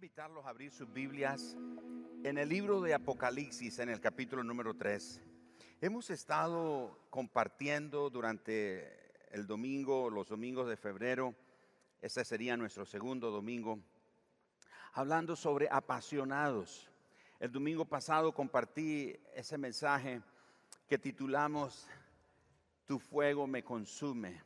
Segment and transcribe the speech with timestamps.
[0.00, 1.54] invitarlos a abrir sus Biblias
[2.24, 5.20] en el libro de Apocalipsis, en el capítulo número 3.
[5.82, 11.34] Hemos estado compartiendo durante el domingo, los domingos de febrero,
[12.00, 13.78] este sería nuestro segundo domingo,
[14.94, 16.90] hablando sobre apasionados.
[17.38, 20.22] El domingo pasado compartí ese mensaje
[20.88, 21.86] que titulamos
[22.86, 24.42] Tu fuego me consume,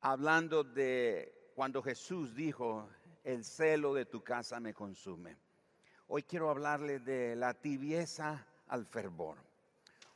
[0.00, 2.88] hablando de cuando Jesús dijo,
[3.24, 5.36] el celo de tu casa me consume.
[6.08, 9.36] Hoy quiero hablarle de la tibieza al fervor.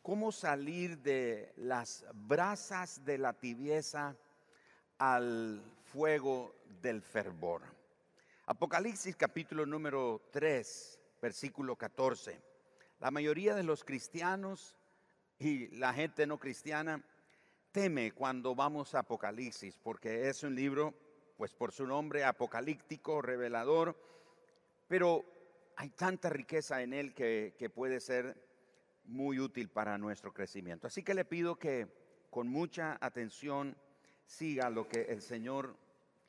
[0.02, 4.16] ¿Cómo salir de las brasas de la tibieza
[4.98, 7.62] al fuego del fervor?
[8.46, 12.41] Apocalipsis capítulo número 3, versículo 14.
[13.01, 14.77] La mayoría de los cristianos
[15.38, 17.02] y la gente no cristiana
[17.73, 20.95] teme cuando vamos a Apocalipsis porque es un libro
[21.37, 23.97] pues por su nombre apocalíptico, revelador,
[24.88, 25.24] pero
[25.77, 28.37] hay tanta riqueza en él que, que puede ser
[29.04, 30.87] muy útil para nuestro crecimiento.
[30.87, 31.88] Así que le pido que
[32.30, 33.77] con mucha atención
[34.27, 35.77] siga lo que el Señor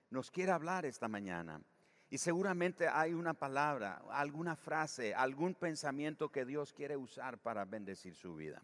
[0.09, 1.61] nos quiere hablar esta mañana.
[2.09, 8.16] Y seguramente hay una palabra, alguna frase, algún pensamiento que Dios quiere usar para bendecir
[8.16, 8.61] su vida.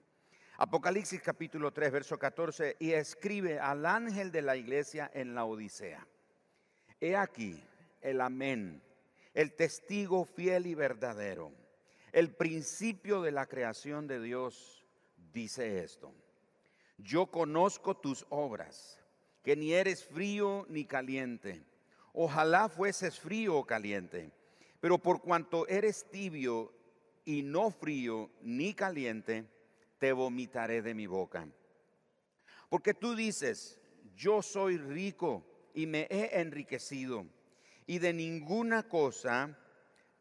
[0.57, 6.05] Apocalipsis capítulo 3, verso 14, y escribe al ángel de la iglesia en la Odisea.
[7.01, 7.59] He aquí
[8.01, 8.79] el amén,
[9.33, 11.51] el testigo fiel y verdadero,
[12.11, 14.85] el principio de la creación de Dios,
[15.33, 16.13] dice esto.
[16.99, 18.99] Yo conozco tus obras,
[19.41, 21.65] que ni eres frío ni caliente.
[22.13, 24.31] Ojalá fueses frío o caliente,
[24.79, 26.71] pero por cuanto eres tibio
[27.25, 29.45] y no frío ni caliente,
[29.97, 31.47] te vomitaré de mi boca.
[32.69, 33.81] Porque tú dices,
[34.15, 37.25] yo soy rico y me he enriquecido
[37.87, 39.57] y de ninguna cosa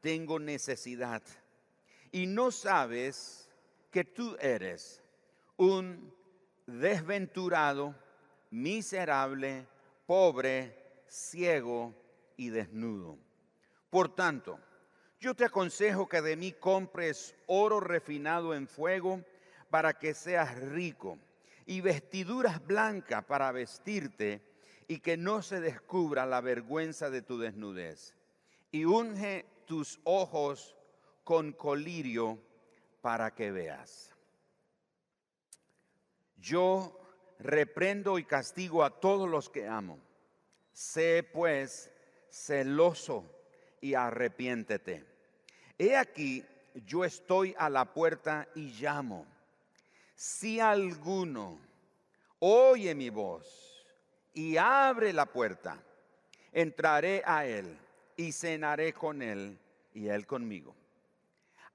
[0.00, 1.22] tengo necesidad.
[2.12, 3.48] Y no sabes
[3.90, 5.02] que tú eres
[5.56, 6.12] un
[6.66, 7.94] desventurado,
[8.50, 9.66] miserable,
[10.06, 10.76] pobre,
[11.06, 11.94] ciego
[12.36, 13.18] y desnudo.
[13.90, 14.58] Por tanto,
[15.20, 19.22] yo te aconsejo que de mí compres oro refinado en fuego
[19.68, 21.18] para que seas rico
[21.66, 24.40] y vestiduras blancas para vestirte
[24.90, 28.12] y que no se descubra la vergüenza de tu desnudez.
[28.72, 30.76] Y unge tus ojos
[31.22, 32.42] con colirio
[33.00, 34.12] para que veas.
[36.38, 37.00] Yo
[37.38, 40.00] reprendo y castigo a todos los que amo.
[40.72, 41.92] Sé pues
[42.28, 43.24] celoso
[43.80, 45.04] y arrepiéntete.
[45.78, 46.44] He aquí,
[46.84, 49.24] yo estoy a la puerta y llamo.
[50.16, 51.60] Si alguno
[52.40, 53.69] oye mi voz
[54.32, 55.82] y abre la puerta,
[56.52, 57.78] entraré a él
[58.16, 59.58] y cenaré con él
[59.94, 60.74] y él conmigo.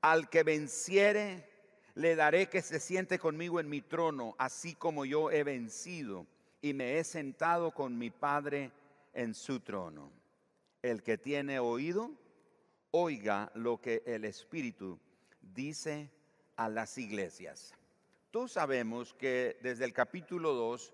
[0.02, 1.50] Al que venciere,
[1.96, 6.28] le daré que se siente conmigo en mi trono, así como yo he vencido
[6.62, 8.72] y me he sentado con mi Padre
[9.14, 10.12] en su trono.
[10.82, 12.12] El que tiene oído,
[12.92, 15.00] oiga lo que el Espíritu
[15.42, 16.12] dice
[16.56, 17.74] a las iglesias.
[18.30, 20.94] Todos sabemos que desde el capítulo 2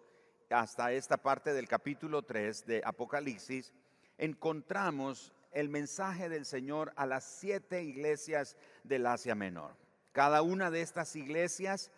[0.51, 3.73] hasta esta parte del capítulo 3 de Apocalipsis,
[4.17, 9.75] encontramos el mensaje del Señor a las siete iglesias del Asia Menor.
[10.11, 11.91] Cada una de estas iglesias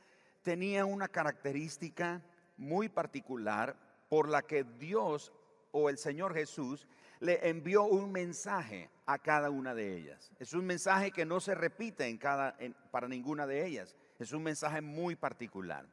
[0.44, 2.22] tenía una característica
[2.58, 3.76] muy particular
[4.10, 5.34] por la que Dios
[5.72, 6.88] o el Señor Jesús
[7.20, 10.32] le envió un mensaje a cada una de ellas.
[10.40, 12.56] Es un mensaje que no se repite en cada,
[12.92, 13.96] para ninguna de ellas.
[14.20, 15.88] Es un mensaje muy particular.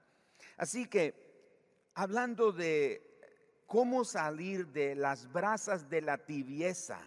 [0.56, 1.29] Así que
[1.94, 3.10] hablando de
[3.66, 7.00] cómo salir de las brasas de la tibieza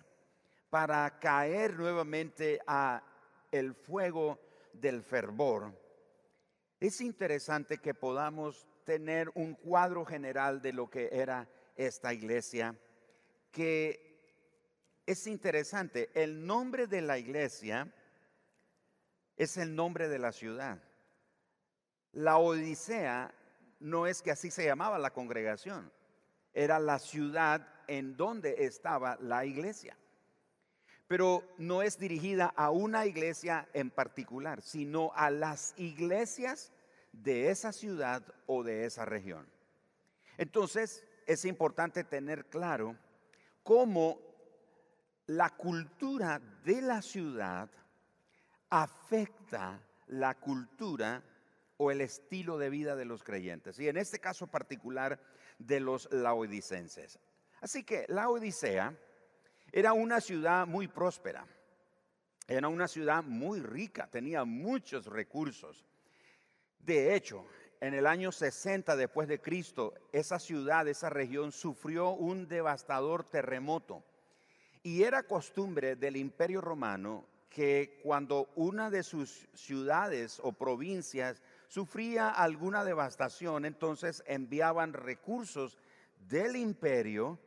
[0.70, 3.04] para caer nuevamente a
[3.52, 4.40] el fuego
[4.74, 5.78] del fervor.
[6.80, 12.76] Es interesante que podamos tener un cuadro general de lo que era esta iglesia,
[13.52, 16.10] que es interesante.
[16.14, 17.94] El nombre de la iglesia
[19.38, 20.82] es el nombre de la ciudad.
[22.14, 23.34] La Odisea
[23.84, 25.92] no es que así se llamaba la congregación,
[26.54, 29.98] era la ciudad en donde estaba la iglesia.
[31.08, 36.72] Pero no es dirigida a una iglesia en particular, sino a las iglesias
[37.12, 39.46] de esa ciudad o de esa región.
[40.38, 42.96] Entonces, es importante tener claro
[43.64, 44.18] cómo
[45.26, 47.70] la cultura de la ciudad
[48.70, 51.22] afecta la cultura
[51.84, 55.20] o el estilo de vida de los creyentes, y en este caso particular
[55.60, 57.20] de los laodicenses.
[57.62, 58.94] Así que la Odisea
[59.72, 61.48] Era una ciudad muy próspera,
[62.48, 65.84] era una ciudad muy rica, tenía muchos recursos.
[66.78, 67.48] De hecho,
[67.82, 74.04] en el año 60 después de Cristo, esa ciudad, esa región sufrió un devastador terremoto.
[74.84, 81.42] Y era costumbre del imperio romano que cuando una de sus ciudades o provincias
[81.74, 85.80] sufría alguna devastación, entonces enviaban recursos
[86.30, 87.40] del imperio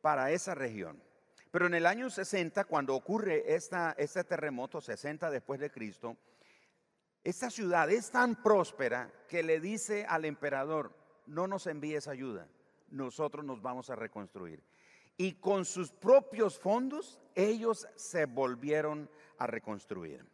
[0.00, 1.02] para esa región.
[1.50, 6.16] Pero en el año 60, cuando ocurre esta, este terremoto, 60 después de Cristo,
[7.22, 10.96] esta ciudad es tan próspera que le dice al emperador,
[11.26, 12.48] no nos envíes ayuda,
[12.88, 14.62] nosotros nos vamos a reconstruir.
[15.18, 20.24] Y con sus propios fondos, ellos se volvieron a reconstruir.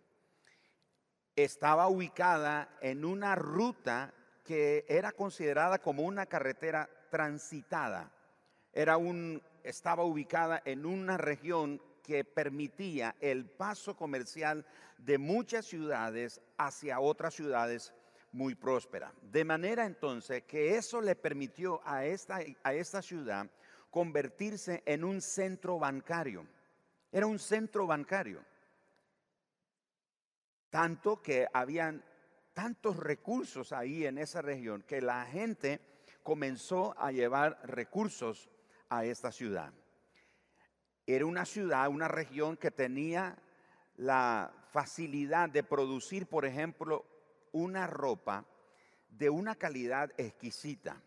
[1.37, 4.13] Estaba ubicada en una ruta
[4.45, 8.11] que era considerada como una carretera transitada.
[8.73, 14.67] Era un, estaba ubicada en una región que permitía el paso comercial
[14.99, 17.95] de muchas ciudades hacia otras ciudades
[18.33, 19.13] muy prósperas.
[19.23, 23.49] De manera entonces que eso le permitió a esta, a esta ciudad
[23.91, 26.47] convertirse en un centro bancario.
[27.13, 28.43] Era un centro bancario.
[30.73, 32.03] Tanto que habían
[32.55, 35.83] tantos recursos ahí en esa región que la gente
[36.23, 38.49] comenzó a llevar recursos
[38.89, 39.71] a esta ciudad.
[41.07, 43.37] Era una ciudad, una región que tenía
[43.97, 47.05] la facilidad de producir, por ejemplo,
[47.53, 48.47] una ropa
[49.11, 51.03] de una calidad exquisita.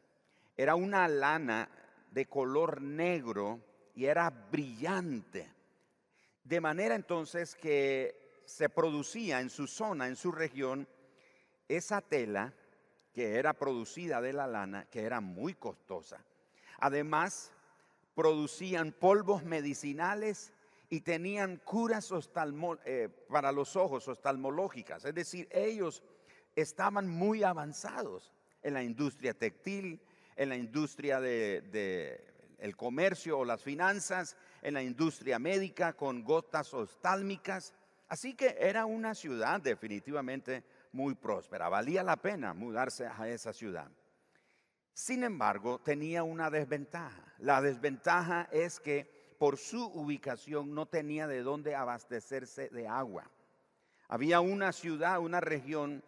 [0.56, 1.71] Era una lana
[2.12, 3.59] de color negro
[3.95, 5.51] y era brillante.
[6.44, 10.88] De manera entonces que se producía en su zona, en su región,
[11.68, 12.53] esa tela
[13.13, 16.24] que era producida de la lana, que era muy costosa.
[16.80, 17.51] Además,
[18.13, 20.53] producían polvos medicinales
[20.89, 22.12] y tenían curas
[22.86, 25.06] eh, para los ojos, oftalmológicas.
[25.06, 26.03] Es decir, ellos
[26.56, 28.31] estaban muy avanzados
[28.62, 30.01] en la industria textil,
[30.36, 36.24] en la industria del de, el comercio o las finanzas, en la industria médica con
[36.24, 37.74] gotas oftálmicas.
[38.07, 41.69] Así que era una ciudad definitivamente muy próspera.
[41.69, 43.89] Valía la pena mudarse a esa ciudad.
[44.93, 47.33] Sin embargo, tenía una desventaja.
[47.39, 53.29] La desventaja es que por su ubicación no tenía de dónde abastecerse de agua.
[54.07, 56.03] Había una ciudad, una región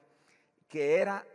[0.70, 1.26] que era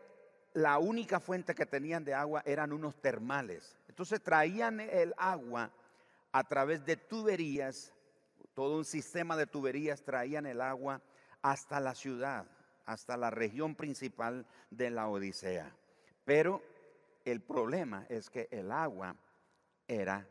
[0.55, 3.77] la única fuente que tenían de agua eran unos termales.
[3.89, 5.71] Entonces traían el agua
[6.31, 7.93] a través de tuberías,
[8.55, 11.03] todo un sistema de tuberías traían el agua
[11.41, 12.47] hasta la ciudad,
[12.85, 15.75] hasta la región principal de la Odisea.
[16.25, 16.63] Pero
[17.25, 19.17] el problema es que el agua
[19.87, 20.27] era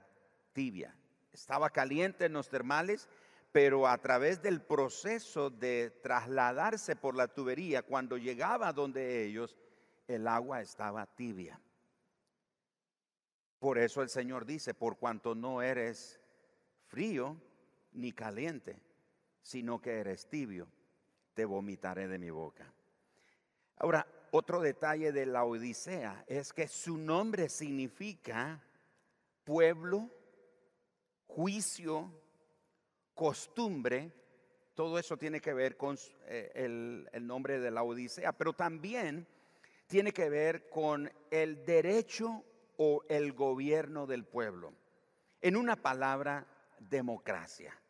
[0.54, 0.96] tibia.
[1.34, 3.08] Estaba caliente en los termales,
[3.52, 9.58] pero a través del proceso de trasladarse por la tubería, cuando llegaba donde ellos,
[10.08, 11.60] el agua estaba tibia.
[13.60, 16.20] Por eso el Señor dice, por cuanto no eres
[16.88, 17.38] frío
[17.94, 18.80] ni caliente,
[19.42, 20.68] sino que eres tibio,
[21.34, 22.72] te vomitaré de mi boca.
[23.78, 28.64] Ahora, otro detalle de la Odisea es que su nombre significa
[29.44, 30.10] pueblo,
[31.28, 32.12] juicio,
[33.14, 34.12] costumbre.
[34.76, 39.28] Todo eso tiene que ver con eh, el, el nombre de la Odisea, pero también
[39.88, 42.46] tiene que ver con el derecho
[42.78, 44.74] o el gobierno del pueblo.
[45.42, 46.48] En una palabra,
[46.80, 47.81] democracia.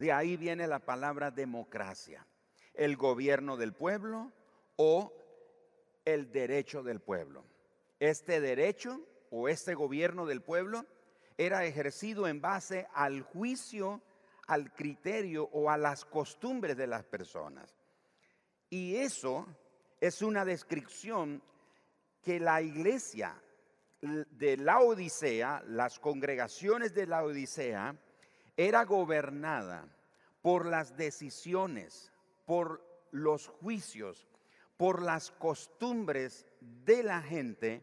[0.00, 2.26] De ahí viene la palabra democracia.
[2.72, 4.32] El gobierno del pueblo
[4.76, 5.12] o
[6.06, 7.44] el derecho del pueblo.
[7.98, 8.98] Este derecho
[9.30, 10.86] o este gobierno del pueblo
[11.36, 14.00] era ejercido en base al juicio,
[14.46, 17.76] al criterio o a las costumbres de las personas.
[18.70, 19.46] Y eso
[20.00, 21.42] es una descripción
[22.22, 23.38] que la iglesia
[24.00, 27.94] de la Odisea, las congregaciones de la Odisea,
[28.66, 29.88] era gobernada
[30.42, 32.12] por las decisiones,
[32.44, 34.28] por los juicios,
[34.76, 37.82] por las costumbres de la gente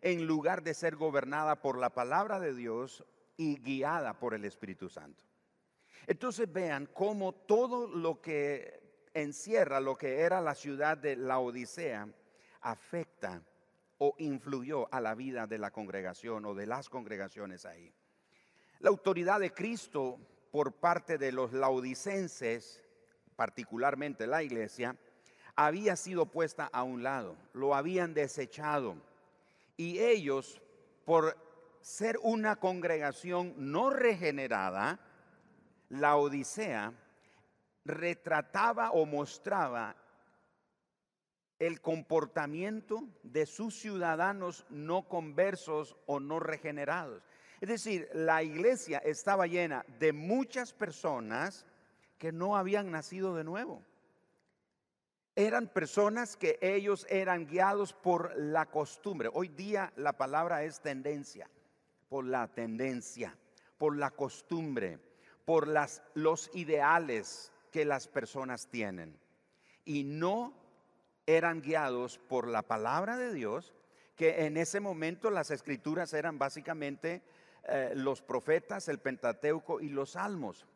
[0.00, 3.04] en lugar de ser gobernada por la palabra de Dios
[3.36, 5.22] y guiada por el Espíritu Santo.
[6.08, 12.08] Entonces vean cómo todo lo que encierra lo que era la ciudad de la Odisea
[12.62, 13.42] afecta
[13.98, 17.94] o influyó a la vida de la congregación o de las congregaciones ahí.
[18.80, 20.18] La autoridad de Cristo
[20.50, 22.84] por parte de los laodicenses,
[23.34, 24.96] particularmente la iglesia,
[25.54, 28.96] había sido puesta a un lado, lo habían desechado.
[29.76, 30.60] Y ellos,
[31.04, 31.36] por
[31.80, 35.00] ser una congregación no regenerada,
[35.88, 36.92] la Odisea
[37.84, 39.96] retrataba o mostraba
[41.58, 47.22] el comportamiento de sus ciudadanos no conversos o no regenerados.
[47.60, 51.64] Es decir, la iglesia estaba llena de muchas personas
[52.18, 53.82] que no habían nacido de nuevo.
[55.34, 59.28] Eran personas que ellos eran guiados por la costumbre.
[59.32, 61.48] Hoy día la palabra es tendencia,
[62.08, 63.36] por la tendencia,
[63.76, 64.98] por la costumbre,
[65.44, 65.68] por
[66.14, 69.18] los ideales que las personas tienen.
[69.84, 70.54] Y no
[71.26, 73.74] eran guiados por la palabra de Dios,
[74.16, 77.22] que en ese momento las escrituras eran básicamente
[77.68, 80.66] eh, los profetas, el Pentateuco y los salmos.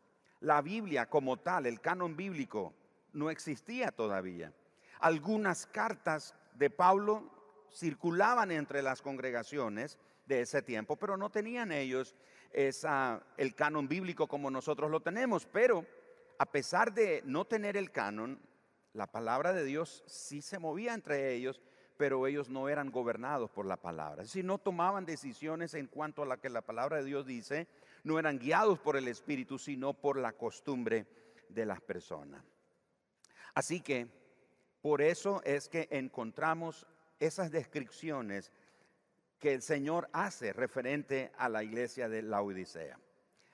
[0.40, 2.74] La Biblia como tal, el canon bíblico,
[3.12, 4.52] no existía todavía.
[5.00, 7.30] Algunas cartas de Pablo
[7.72, 12.14] circulaban entre las congregaciones de ese tiempo, pero no tenían ellos
[12.52, 15.46] esa, el canon bíblico como nosotros lo tenemos.
[15.46, 15.86] Pero
[16.38, 18.40] a pesar de no tener el canon,
[18.92, 21.60] la palabra de Dios sí se movía entre ellos,
[22.00, 24.24] pero ellos no eran gobernados por la palabra.
[24.24, 27.68] Si no tomaban decisiones en cuanto a la que la palabra de Dios dice,
[28.04, 31.06] no eran guiados por el Espíritu, sino por la costumbre
[31.50, 32.42] de las personas.
[33.52, 34.08] Así que
[34.80, 36.86] por eso es que encontramos
[37.18, 38.50] esas descripciones
[39.38, 42.98] que el Señor hace referente a la iglesia de la Odisea.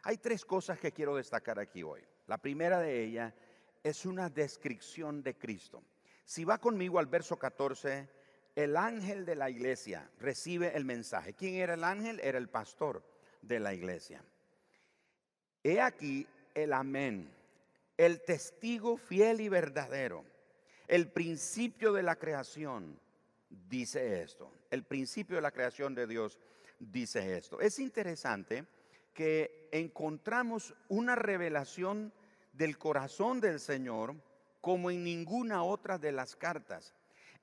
[0.04, 2.04] Hay tres cosas que quiero destacar aquí hoy.
[2.28, 3.34] La primera de ellas
[3.82, 5.82] es una descripción de Cristo.
[6.24, 8.15] Si va conmigo al verso 14,
[8.56, 11.34] el ángel de la iglesia recibe el mensaje.
[11.34, 12.18] ¿Quién era el ángel?
[12.22, 13.04] Era el pastor
[13.42, 14.25] de la iglesia.
[15.62, 17.30] He aquí el amén,
[17.98, 20.25] el testigo fiel y verdadero,
[20.88, 22.98] el principio de la creación,
[23.50, 24.50] dice esto.
[24.70, 26.38] El principio de la creación de Dios
[26.78, 27.60] dice esto.
[27.60, 28.64] Es interesante
[29.12, 32.12] que encontramos una revelación
[32.52, 34.14] del corazón del Señor
[34.62, 36.94] como en ninguna otra de las cartas.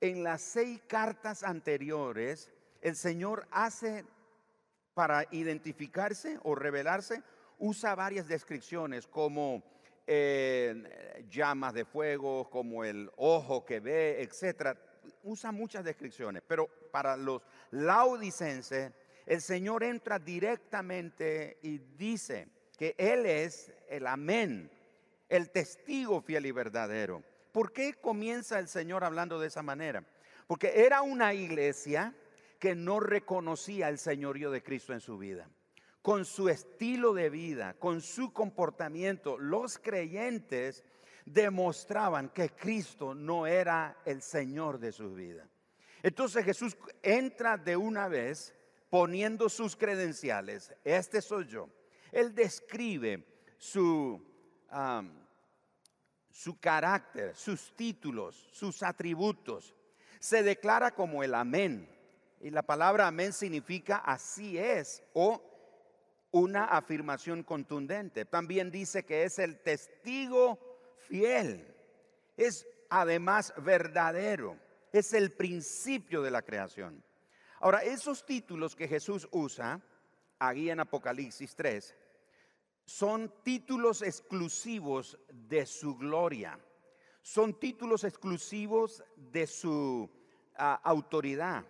[0.04, 2.50] En las seis cartas anteriores,
[2.82, 4.04] el Señor hace
[4.92, 7.22] para identificarse o revelarse,
[7.58, 9.62] usa varias descripciones como
[10.06, 14.76] eh, llamas de fuego, como el ojo que ve, etc.
[15.22, 18.92] Usa muchas descripciones, pero para los laudicenses,
[19.24, 24.70] el Señor entra directamente y dice que Él es el amén,
[25.30, 27.22] el testigo fiel y verdadero.
[27.54, 30.04] ¿Por qué comienza el Señor hablando de esa manera?
[30.48, 32.12] Porque era una iglesia
[32.58, 35.48] que no reconocía el señorío de Cristo en su vida.
[36.02, 40.82] Con su estilo de vida, con su comportamiento, los creyentes
[41.26, 45.48] demostraban que Cristo no era el Señor de su vida.
[46.02, 48.52] Entonces Jesús entra de una vez
[48.90, 50.74] poniendo sus credenciales.
[50.82, 51.68] Este soy yo.
[52.10, 53.24] Él describe
[53.58, 54.20] su,
[56.34, 59.72] su carácter, sus títulos, sus atributos.
[60.18, 61.88] Se declara como el amén.
[62.40, 65.40] Y la palabra amén significa así es o
[66.32, 68.24] una afirmación contundente.
[68.24, 70.58] También dice que es el testigo
[71.06, 71.72] fiel.
[72.36, 74.58] Es además verdadero.
[74.92, 77.04] Es el principio de la creación.
[77.60, 79.80] Ahora, esos títulos que Jesús usa,
[80.40, 81.94] aquí en Apocalipsis 3,
[82.84, 86.58] son títulos exclusivos de su gloria,
[87.22, 90.10] son títulos exclusivos de su
[90.56, 91.64] ah, autoridad.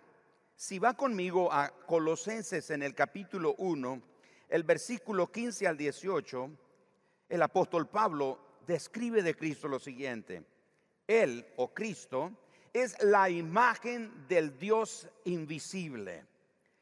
[0.55, 4.01] Si va conmigo a Colosenses en el capítulo 1,
[4.49, 6.49] el versículo 15 al 18,
[7.29, 10.43] el apóstol Pablo describe de Cristo lo siguiente.
[11.07, 12.31] Él o Cristo
[12.73, 16.25] es la imagen del Dios invisible.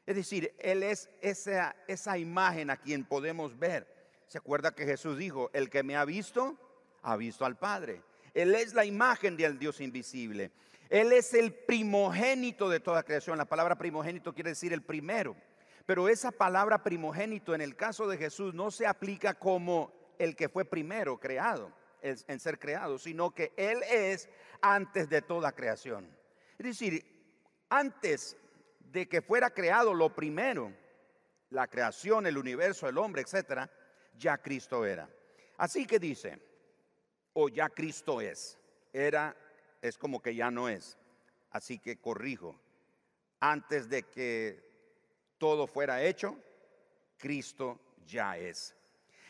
[0.06, 3.93] Es decir, Él es esa, esa imagen a quien podemos ver.
[4.28, 6.56] ¿Se acuerda que Jesús dijo, el que me ha visto,
[7.02, 8.02] ha visto al Padre?
[8.32, 10.50] Él es la imagen del Dios invisible.
[10.88, 13.38] Él es el primogénito de toda creación.
[13.38, 15.36] La palabra primogénito quiere decir el primero.
[15.86, 20.48] Pero esa palabra primogénito en el caso de Jesús no se aplica como el que
[20.48, 24.28] fue primero creado, en ser creado, sino que Él es
[24.60, 26.08] antes de toda creación.
[26.58, 27.04] Es decir,
[27.68, 28.36] antes
[28.78, 30.72] de que fuera creado lo primero,
[31.50, 33.70] la creación, el universo, el hombre, etcétera,
[34.18, 35.08] ya Cristo era.
[35.56, 36.38] Así que dice,
[37.32, 38.58] o ya Cristo es,
[38.92, 39.36] era,
[39.80, 40.96] es como que ya no es.
[41.50, 42.58] Así que corrijo,
[43.40, 44.64] antes de que
[45.38, 46.36] todo fuera hecho,
[47.18, 48.74] Cristo ya es.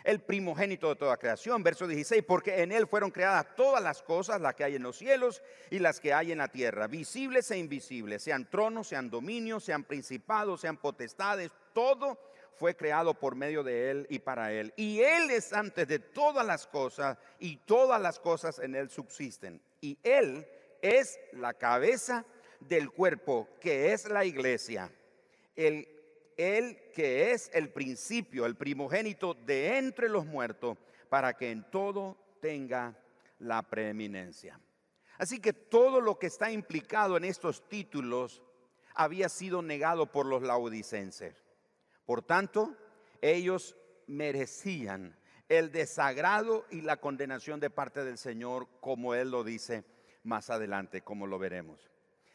[0.04, 4.38] El primogénito de toda creación, verso 16, porque en Él fueron creadas todas las cosas,
[4.38, 7.56] las que hay en los cielos y las que hay en la tierra, visibles e
[7.56, 12.18] invisibles, sean tronos, sean dominios, sean principados, sean potestades, todo
[12.56, 14.72] fue creado por medio de Él y para Él.
[14.76, 19.60] Y Él es antes de todas las cosas y todas las cosas en Él subsisten.
[19.80, 20.46] Y Él
[20.82, 22.24] es la cabeza
[22.60, 24.90] del cuerpo, que es la iglesia.
[25.56, 25.88] El,
[26.36, 30.76] él que es el principio, el primogénito de entre los muertos,
[31.08, 32.96] para que en todo tenga
[33.38, 34.60] la preeminencia.
[35.18, 38.42] Así que todo lo que está implicado en estos títulos
[38.94, 41.43] había sido negado por los laodicenses.
[42.06, 42.76] Por tanto,
[43.20, 45.16] ellos merecían
[45.48, 49.84] el desagrado y la condenación de parte del Señor, como Él lo dice
[50.22, 51.90] más adelante, como lo veremos.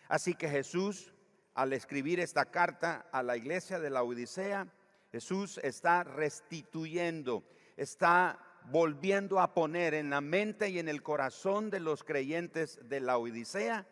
[0.07, 1.13] Así que Jesús,
[1.53, 4.67] al escribir esta carta a la iglesia de la Odisea,
[5.11, 7.43] Jesús está restituyendo,
[7.77, 12.99] está volviendo a poner en la mente y en el corazón de los creyentes de
[12.99, 13.87] la Odisea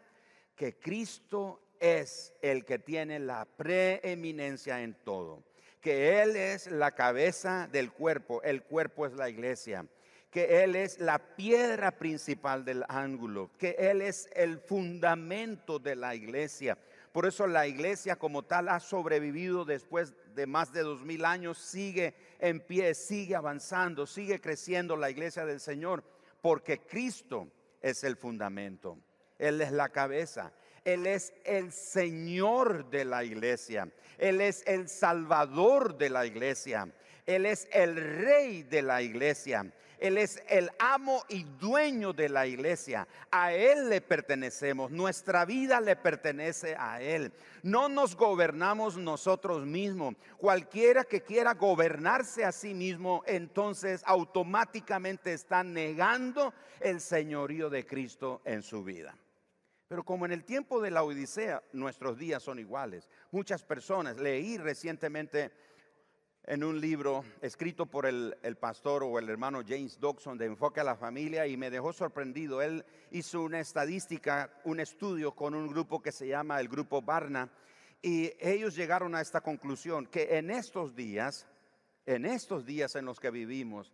[0.56, 5.44] que Cristo es el que tiene la preeminencia en todo,
[5.82, 9.86] que Él es la cabeza del cuerpo, el cuerpo es la iglesia,
[10.32, 16.16] que Él es la piedra principal del ángulo, que Él es el fundamento de la
[16.16, 16.78] iglesia.
[17.12, 21.58] Por eso la iglesia como tal ha sobrevivido después de más de dos mil años,
[21.58, 26.04] sigue en pie, sigue avanzando, sigue creciendo la iglesia del Señor,
[26.42, 27.48] porque Cristo
[27.82, 29.00] es el fundamento,
[29.40, 30.52] Él es la cabeza,
[30.88, 36.88] Él es el Señor de la iglesia, Él es el Salvador de la iglesia,
[37.26, 39.70] Él es el Rey de la iglesia.
[40.00, 43.08] Él es el amo y dueño de la iglesia.
[43.32, 44.92] A Él le pertenecemos.
[44.92, 47.34] Nuestra vida le pertenece a Él.
[47.64, 50.14] No nos gobernamos nosotros mismos.
[50.38, 58.42] Cualquiera que quiera gobernarse a sí mismo, entonces automáticamente está negando el señorío de Cristo
[58.46, 59.18] en su vida.
[59.88, 63.10] Pero como en el tiempo de la Odisea, nuestros días son iguales.
[63.32, 65.52] Muchas personas, leí recientemente
[66.44, 70.84] en un libro escrito por el, pastor o el hermano James Dodson de Enfoque a
[70.84, 72.62] la Familia y me dejó sorprendido.
[72.62, 77.50] Él hizo una estadística, un estudio con un grupo que se llama el Grupo Barna
[78.02, 81.48] y ellos llegaron a esta conclusión, que en estos días,
[82.06, 83.94] en estos días en los que vivimos,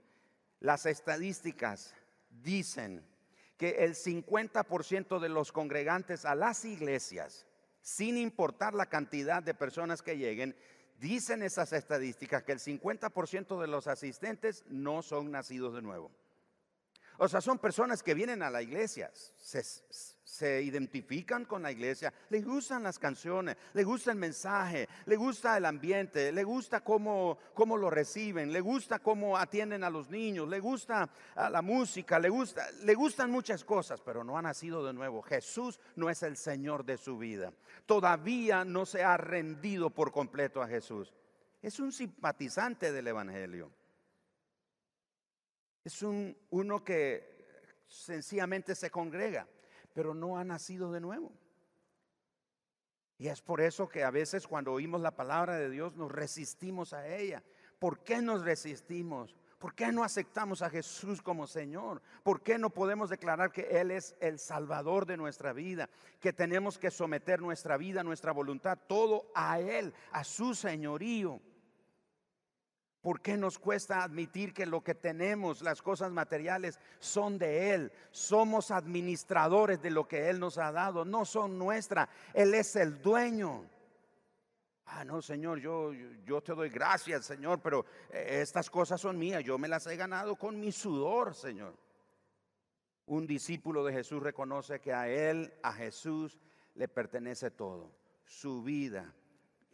[0.60, 1.96] las estadísticas
[2.30, 3.04] dicen
[3.58, 7.46] que el 50% de los congregantes a las iglesias,
[7.82, 10.56] sin importar la cantidad de personas que lleguen,
[11.04, 16.12] Dicen esas estadísticas que el 50% de los asistentes no son nacidos de nuevo.
[17.18, 22.44] O sea, son personas que vienen a la iglesia, se, identifican con la iglesia, les
[22.44, 27.78] gustan las canciones, les gusta el mensaje, les gusta el ambiente, les gusta cómo, cómo
[27.78, 32.66] lo reciben, les gusta cómo atienden a los niños, les gusta la música, le, gusta,
[32.84, 35.22] le gustan muchas cosas, pero no ha nacido de nuevo.
[35.22, 37.54] Jesús no es el Señor de su vida.
[37.86, 41.14] Todavía no se ha rendido por completo a Jesús.
[41.62, 43.72] Es un simpatizante del Evangelio.
[45.84, 47.34] Es un, uno que
[47.88, 49.48] sencillamente se congrega,
[49.94, 51.32] pero no ha nacido de nuevo.
[53.18, 56.94] Y es por eso que a veces cuando oímos la palabra de Dios nos resistimos
[56.94, 57.44] a ella.
[57.80, 59.36] ¿Por qué nos resistimos?
[59.60, 62.02] ¿Por qué no aceptamos a Jesús como Señor?
[62.22, 65.90] ¿Por qué no podemos declarar que Él es el Salvador de nuestra vida?
[66.20, 71.40] Que tenemos que someter nuestra vida, nuestra voluntad, todo a Él, a su señorío.
[73.04, 77.92] ¿Por qué nos cuesta admitir que lo que tenemos, las cosas materiales, son de Él?
[78.12, 82.08] Somos administradores de lo que Él nos ha dado, no son nuestras.
[82.34, 83.66] Él es el dueño.
[84.86, 85.92] Ah, no, Señor, yo,
[86.26, 89.98] yo te doy gracias, Señor, pero eh, estas cosas son mías, yo me las he
[89.98, 91.76] ganado con mi sudor, Señor.
[93.08, 96.40] Un discípulo de Jesús reconoce que a Él, a Jesús,
[96.76, 97.92] le pertenece todo,
[98.24, 99.14] su vida,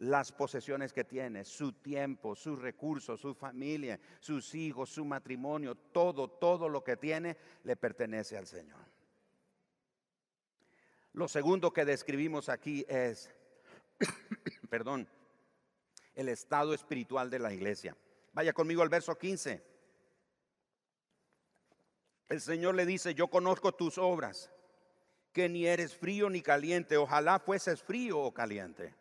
[0.00, 6.28] las posesiones que tiene, su tiempo, sus recursos, su familia, sus hijos, su matrimonio, todo,
[6.28, 8.80] todo lo que tiene le pertenece al Señor.
[11.12, 13.30] Lo segundo que describimos aquí es,
[14.70, 15.06] perdón,
[16.14, 17.94] el estado espiritual de la iglesia.
[18.32, 19.62] Vaya conmigo al verso 15.
[22.30, 24.50] El Señor le dice, yo conozco tus obras,
[25.34, 28.94] que ni eres frío ni caliente, ojalá fueses frío o caliente.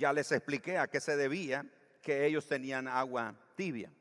[0.00, 1.62] Ya les expliqué a qué se debía
[2.00, 3.92] que ellos tenían agua tibia.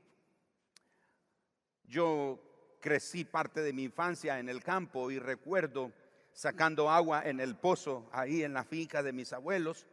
[1.84, 2.40] Yo
[2.80, 5.92] crecí parte de mi infancia en el campo y recuerdo
[6.32, 9.88] sacando agua en el pozo, ahí en la finca de mis abuelos,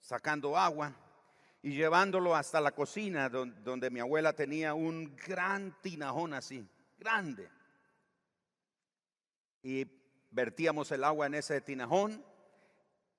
[0.00, 0.92] sacando agua
[1.62, 7.48] y llevándolo hasta la cocina donde, mi abuela tenía un gran tinajón así, grande.
[9.62, 9.86] Y
[10.32, 12.24] vertíamos el agua en ese tinajón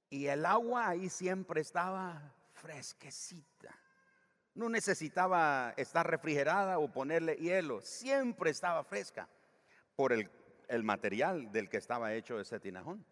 [0.09, 3.77] y el agua ahí siempre estaba fresquecita,
[4.55, 9.27] No necesitaba estar refrigerada o ponerle hielo, siempre estaba fresca
[9.95, 10.29] por el,
[10.83, 13.05] material del que estaba hecho ese tinajón.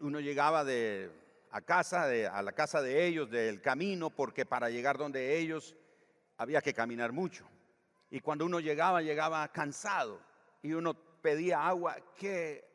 [0.00, 1.10] Uno llegaba de,
[1.50, 5.74] a casa, a la casa de ellos, del camino, porque para llegar donde ellos
[6.36, 7.48] había que caminar mucho.
[8.10, 10.20] Y cuando uno llegaba, llegaba cansado
[10.62, 11.96] y uno pedía agua.
[12.16, 12.67] Qué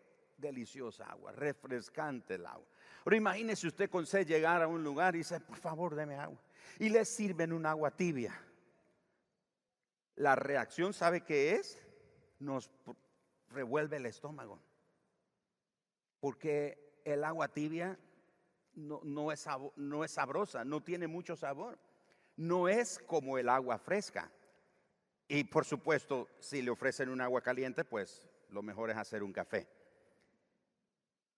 [0.43, 2.67] deliciosa agua, refrescante el agua.
[3.03, 6.39] Pero imagínese usted con sed llegar a un lugar y dice, por favor, deme agua.
[6.77, 8.39] Y le sirven un agua tibia.
[10.15, 11.81] La reacción, ¿sabe qué es?
[12.39, 12.69] Nos
[13.49, 14.59] revuelve el estómago.
[16.19, 17.97] Porque el agua tibia
[18.75, 21.79] no, es, no es sabrosa, no tiene mucho sabor.
[22.35, 24.31] No es como el agua fresca.
[25.27, 29.33] Y por supuesto, si le ofrecen un agua caliente, pues lo mejor es hacer un
[29.33, 29.67] café.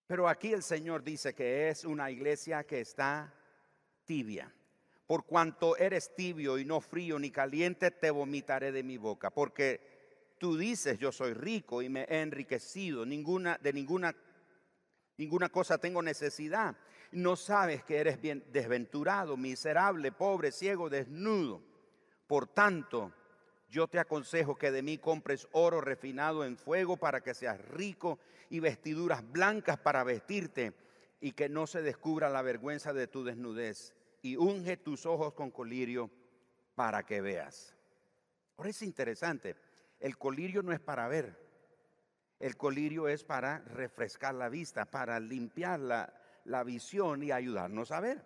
[0.08, 3.34] Pero aquí el Señor dice que es una iglesia que está
[4.06, 4.54] tibia.
[5.08, 9.32] Por cuanto eres tibio y no frío ni caliente, te vomitaré de mi boca.
[9.32, 14.16] Porque tú dices, yo soy rico y me he enriquecido, ninguna, de ninguna,
[15.18, 16.76] ninguna cosa tengo necesidad.
[17.12, 21.64] No sabes que eres bien desventurado, miserable, pobre, ciego, desnudo.
[22.28, 23.12] Por tanto,
[23.76, 28.20] yo te aconsejo que de mí compres oro refinado en fuego para que seas rico
[28.50, 30.72] y vestiduras blancas para vestirte
[31.20, 35.52] y que no se descubra la vergüenza de tu desnudez y unge tus ojos con
[35.52, 36.10] colirio
[36.74, 37.76] para que veas.
[38.56, 39.58] Ahora es interesante,
[40.00, 41.38] el colirio no es para ver,
[42.40, 46.14] el colirio es para refrescar la vista, para limpiar la,
[46.46, 48.26] la visión y ayudarnos a ver.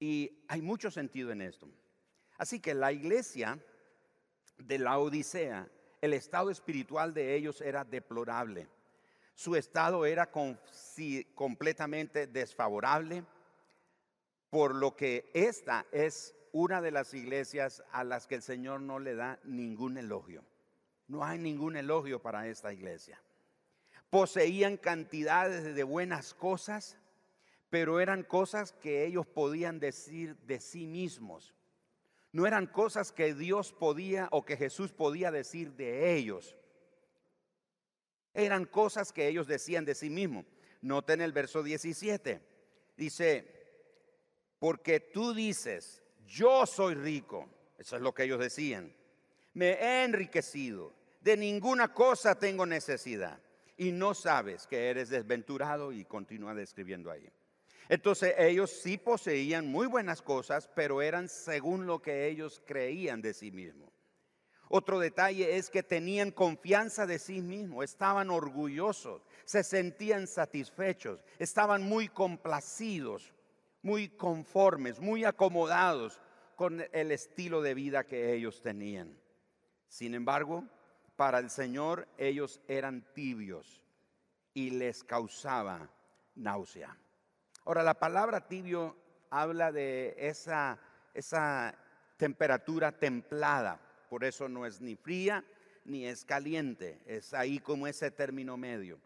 [0.00, 1.68] Y hay mucho sentido en esto.
[2.36, 3.60] Así que la iglesia
[4.58, 5.68] de la Odisea,
[6.00, 8.68] el estado espiritual de ellos era deplorable.
[9.34, 10.30] Su estado era
[11.34, 13.24] completamente desfavorable,
[14.50, 18.98] por lo que esta es una de las iglesias a las que el Señor no
[18.98, 20.44] le da ningún elogio.
[21.08, 23.20] No hay ningún elogio para esta iglesia.
[24.10, 26.96] Poseían cantidades de buenas cosas,
[27.70, 31.54] pero eran cosas que ellos podían decir de sí mismos
[32.34, 36.56] no eran cosas que Dios podía o que Jesús podía decir de ellos.
[38.34, 40.44] Eran cosas que ellos decían de sí mismos.
[40.80, 42.40] Noten el verso 17.
[42.96, 43.48] Dice,
[44.58, 47.48] porque tú dices, yo soy rico.
[47.78, 48.92] Eso es lo que ellos decían.
[49.52, 50.92] Me he enriquecido.
[51.20, 53.40] De ninguna cosa tengo necesidad.
[53.76, 57.30] Y no sabes que eres desventurado y continúa describiendo ahí.
[57.88, 63.34] Entonces ellos sí poseían muy buenas cosas, pero eran según lo que ellos creían de
[63.34, 63.90] sí mismos.
[64.68, 71.82] Otro detalle es que tenían confianza de sí mismos, estaban orgullosos, se sentían satisfechos, estaban
[71.82, 73.34] muy complacidos,
[73.82, 76.20] muy conformes, muy acomodados
[76.56, 79.16] con el estilo de vida que ellos tenían.
[79.86, 80.64] Sin embargo,
[81.16, 83.82] para el Señor ellos eran tibios
[84.54, 85.90] y les causaba
[86.34, 86.96] náusea.
[87.64, 88.96] Ahora, la palabra tibio
[89.30, 90.78] habla de esa,
[91.14, 91.74] esa
[92.16, 95.44] temperatura templada, por eso no es ni fría
[95.86, 98.98] ni es caliente, es ahí como ese término medio.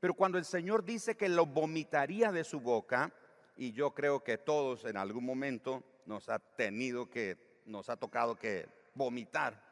[0.00, 3.12] Pero cuando el Señor dice que lo vomitaría de su boca,
[3.56, 8.36] y yo creo que todos en algún momento nos ha tenido que, nos ha tocado
[8.36, 9.62] que vomitar,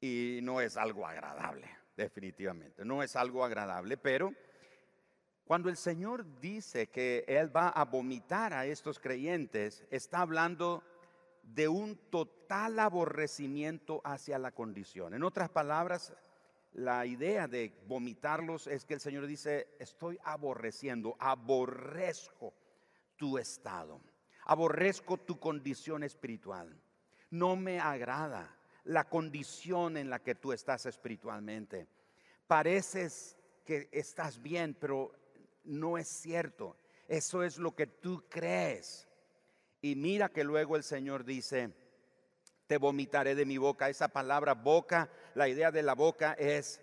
[0.00, 4.32] y no es algo agradable, definitivamente, no es algo agradable, pero
[5.50, 10.84] cuando el Señor dice que Él va a vomitar a estos creyentes, está hablando
[11.42, 15.12] de un total aborrecimiento hacia la condición.
[15.12, 16.12] En otras palabras,
[16.72, 22.54] la idea de vomitarlos es que el Señor dice, estoy aborreciendo, aborrezco
[23.16, 24.00] tu estado,
[24.44, 26.80] aborrezco tu condición espiritual.
[27.28, 31.88] No me agrada la condición en la que tú estás espiritualmente.
[32.46, 35.19] Pareces que estás bien, pero
[35.64, 36.76] no es cierto.
[37.08, 39.08] Eso es lo que tú crees.
[39.82, 41.74] Y mira que luego el Señor dice,
[42.66, 43.88] te vomitaré de mi boca.
[43.88, 46.80] Esa palabra boca, la idea de la boca es,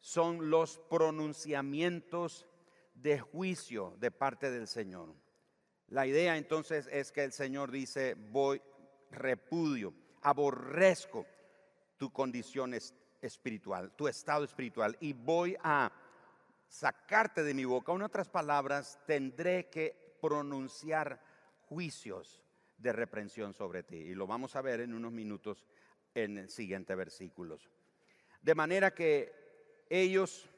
[0.00, 2.46] son los pronunciamientos
[2.94, 5.14] de juicio de parte del Señor.
[5.88, 8.60] La idea entonces es que el Señor dice, voy,
[9.10, 11.26] repudio, aborrezco
[11.96, 12.74] tu condición
[13.20, 15.92] espiritual, tu estado espiritual, y voy a
[16.70, 17.92] sacarte de mi boca.
[17.92, 21.20] En otras palabras, tendré que pronunciar
[21.68, 22.42] juicios
[22.78, 23.96] de reprensión sobre ti.
[23.96, 25.66] Y lo vamos a ver en unos minutos
[26.14, 27.68] en el siguiente versículos.
[28.40, 30.48] De manera que ellos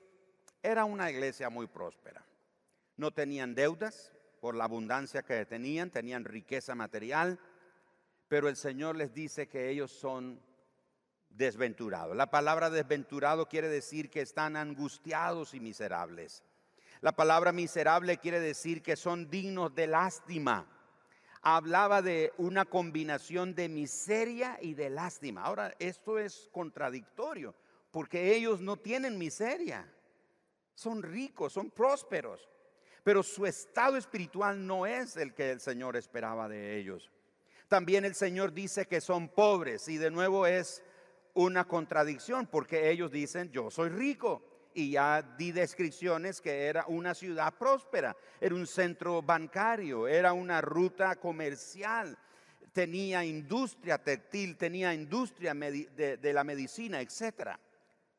[0.63, 2.25] era una iglesia muy próspera.
[2.97, 7.41] No tenían deudas por la abundancia que tenían, tenían riqueza material,
[8.29, 10.41] pero el Señor les dice que ellos son
[11.37, 12.17] desventurados.
[12.17, 16.43] La palabra desventurado quiere decir que están angustiados y miserables.
[17.01, 20.67] La palabra miserable quiere decir que son dignos de lástima.
[21.43, 25.43] Hablaba de una combinación de miseria y de lástima.
[25.43, 27.55] Ahora, esto es contradictorio,
[27.91, 29.93] porque ellos no tienen miseria.
[30.75, 32.49] Son ricos, son prósperos,
[33.03, 37.11] pero su estado espiritual no es el que el Señor esperaba de ellos.
[37.67, 40.83] También el Señor dice que son pobres y de nuevo es
[41.35, 44.43] una contradicción porque ellos dicen, yo soy rico.
[44.75, 50.63] Y ya di descripciones que era una ciudad próspera, era un centro bancario, era una
[50.63, 52.17] ruta comercial,
[52.73, 57.61] tenía industria textil, tenía industria de, de la medicina, etcétera.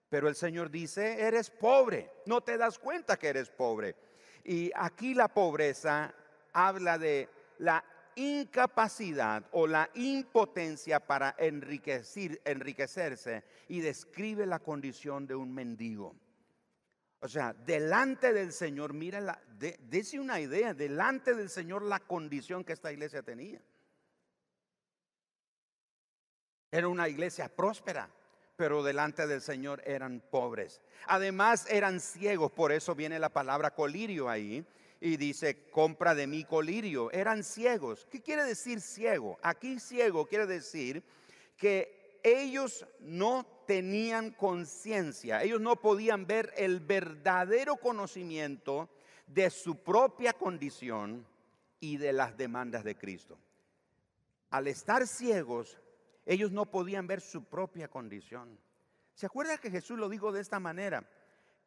[0.10, 3.96] Pero el Señor dice, eres pobre, no te das cuenta que eres pobre.
[4.44, 6.14] Y aquí la pobreza
[6.54, 7.84] habla de la
[8.16, 16.16] incapacidad o la impotencia para enriquecer, enriquecerse y describe la condición de un mendigo.
[17.20, 22.74] O sea, delante del Señor, mira, dése una idea, delante del Señor la condición que
[22.74, 23.62] esta iglesia tenía.
[26.70, 28.10] Era una iglesia próspera,
[28.58, 30.82] pero delante del Señor eran pobres.
[31.08, 34.66] Además eran ciegos, por eso viene la palabra colirio ahí.
[35.06, 37.12] Y dice, compra de mí colirio.
[37.12, 38.08] Eran ciegos.
[38.10, 39.38] ¿Qué quiere decir ciego?
[39.42, 41.04] Aquí ciego quiere decir
[41.58, 48.90] que ellos no tenían conciencia, ellos no podían ver el verdadero conocimiento
[49.28, 51.28] de su propia condición
[51.82, 53.38] y de las demandas de Cristo.
[54.52, 55.82] Al estar ciegos,
[56.26, 58.58] ellos no podían ver su propia condición.
[59.16, 61.06] ¿Se acuerda que Jesús lo dijo de esta manera?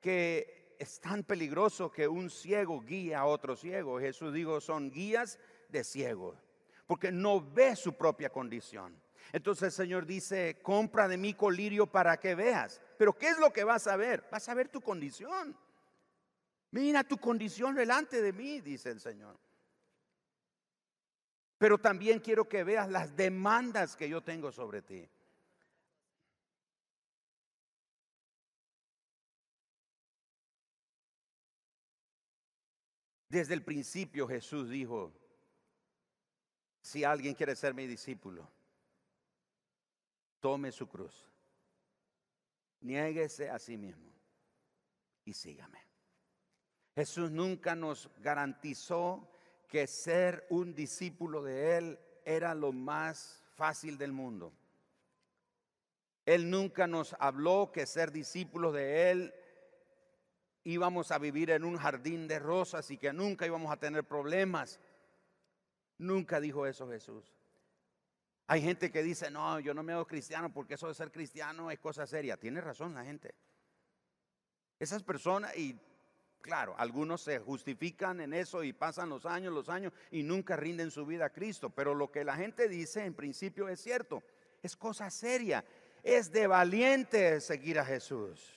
[0.01, 4.01] Que es tan peligroso que un ciego guíe a otro ciego.
[4.01, 6.37] Jesús dijo, son guías de ciegos,
[6.87, 9.01] porque no ve su propia condición.
[9.33, 12.81] Entonces el Señor dice, compra de mí colirio para que veas.
[12.97, 14.25] Pero ¿qué es lo que vas a ver?
[14.31, 15.57] Vas a ver tu condición.
[16.71, 19.37] Mira tu condición delante de mí, dice el Señor.
[21.59, 25.09] Pero también quiero que veas las demandas que yo tengo sobre ti.
[33.29, 35.12] Desde el principio Jesús dijo,
[36.81, 38.49] si alguien quiere ser mi discípulo,
[40.39, 41.29] tome su cruz,
[42.81, 44.12] niéguese a sí mismo
[45.25, 45.81] y sígame.
[46.95, 49.29] Jesús nunca nos garantizó
[49.69, 54.53] que ser un discípulo de Él era lo más fácil del mundo.
[56.25, 59.35] Él nunca nos habló que ser discípulos de Él
[60.67, 64.81] íbamos a vivir en un jardín de rosas y que nunca íbamos a tener problemas.
[65.99, 67.33] Nunca dijo eso Jesús.
[68.49, 71.71] Hay gente que dice, no, yo no me hago cristiano porque eso de ser cristiano
[71.71, 72.37] es cosa seria.
[72.37, 73.35] Tiene razón la gente.
[74.79, 75.79] Esas personas, y
[76.43, 80.93] Claro, algunos se justifican en eso y pasan los años, los años y nunca rinden
[80.93, 81.71] su vida a Cristo.
[81.71, 84.23] Pero lo que la gente dice en principio es cierto.
[84.63, 85.65] Es cosa seria.
[86.05, 88.56] Es de valiente seguir a Jesús.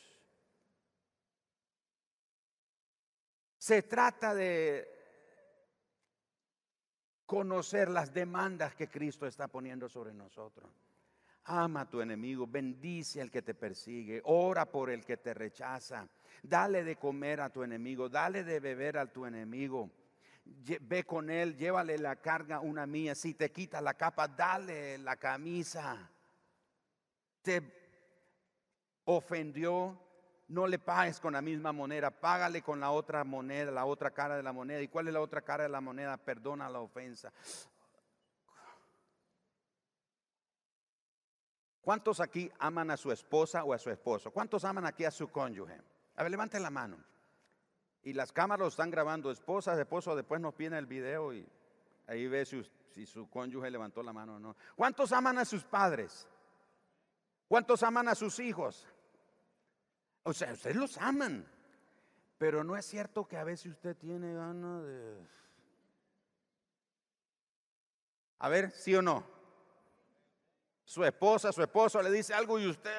[3.69, 4.87] Se trata de
[7.27, 10.71] conocer las demandas que Cristo está poniendo sobre nosotros.
[11.43, 16.09] Ama a tu enemigo, bendice al que te persigue, ora por el que te rechaza.
[16.41, 19.91] Dale de comer a tu enemigo, dale de beber a tu enemigo.
[20.43, 23.13] Ve con él, llévale la carga una mía.
[23.13, 26.09] Si te quita la capa, dale la camisa.
[27.43, 27.61] Te
[29.05, 30.08] ofendió,
[30.49, 34.35] no le pagues con la misma moneda, págale con la otra moneda, la otra cara
[34.35, 34.81] de la moneda.
[34.81, 36.17] ¿Y cuál es la otra cara de la moneda?
[36.17, 37.31] Perdona la ofensa.
[41.81, 44.31] ¿Cuántos aquí aman a su esposa o a su esposo?
[44.31, 45.79] ¿Cuántos aman aquí a su cónyuge?
[46.15, 46.97] A ver, levanten la mano.
[48.03, 51.47] Y las cámaras están grabando, esposa, esposo, después nos piden el video y
[52.07, 54.55] ahí ve si, si su cónyuge levantó la mano o no.
[54.75, 56.27] ¿Cuántos aman a sus padres?
[57.47, 58.87] ¿Cuántos aman a sus hijos?
[60.29, 61.43] O sea, ustedes los aman.
[62.37, 65.27] Pero no es cierto que a veces usted tiene ganas de...
[68.37, 69.25] A ver, sí o no.
[70.85, 72.91] Su esposa, su esposo le dice algo y usted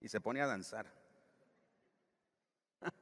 [0.00, 0.90] y se pone a danzar.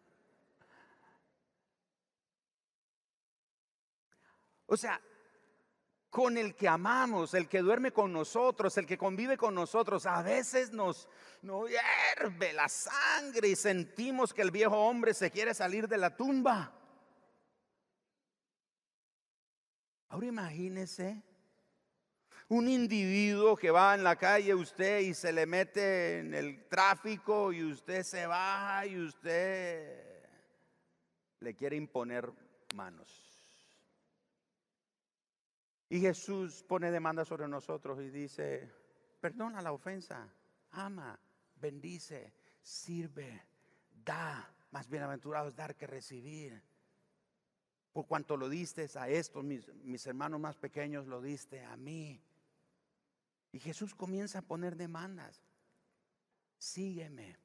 [4.66, 5.00] o sea,
[6.16, 10.22] con el que amamos, el que duerme con nosotros, el que convive con nosotros, a
[10.22, 11.06] veces nos,
[11.42, 16.72] hierve la sangre y sentimos que el viejo hombre se quiere salir de la tumba.
[20.08, 21.22] Ahora imagínese
[22.48, 27.52] un individuo que va en la calle usted y se le mete en el tráfico
[27.52, 30.24] y usted se baja y usted
[31.40, 32.32] le quiere imponer
[32.74, 33.25] manos.
[35.88, 38.68] Y Jesús pone demanda sobre nosotros y dice,
[39.20, 40.28] perdona la ofensa,
[40.72, 41.18] ama,
[41.60, 43.42] bendice, sirve,
[44.04, 44.52] da.
[44.72, 46.60] Más bienaventurado es dar que recibir.
[47.92, 52.20] Por cuanto lo diste a estos, mis, mis hermanos más pequeños, lo diste a mí.
[53.52, 55.40] Y Jesús comienza a poner demandas.
[56.58, 57.38] Sígueme.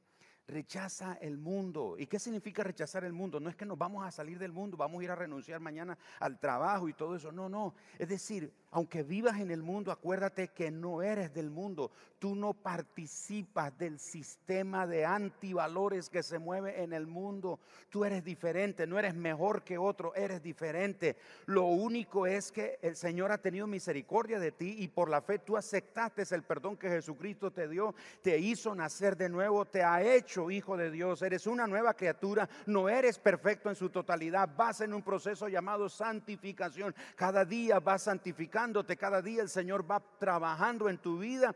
[0.47, 1.95] Rechaza el mundo.
[1.97, 3.39] ¿Y qué significa rechazar el mundo?
[3.39, 5.97] No es que nos vamos a salir del mundo, vamos a ir a renunciar mañana
[6.19, 7.31] al trabajo y todo eso.
[7.31, 7.73] No, no.
[7.97, 11.91] Es decir, aunque vivas en el mundo, acuérdate que no eres del mundo.
[12.19, 17.59] Tú no participas del sistema de antivalores que se mueve en el mundo.
[17.89, 21.17] Tú eres diferente, no eres mejor que otro, eres diferente.
[21.47, 25.39] Lo único es que el Señor ha tenido misericordia de ti y por la fe
[25.39, 30.01] tú aceptaste el perdón que Jesucristo te dio, te hizo nacer de nuevo, te ha
[30.01, 31.21] hecho hijo de Dios.
[31.23, 34.49] Eres una nueva criatura, no eres perfecto en su totalidad.
[34.55, 36.95] Vas en un proceso llamado santificación.
[37.15, 38.60] Cada día vas santificando
[38.97, 41.55] cada día el Señor va trabajando en tu vida,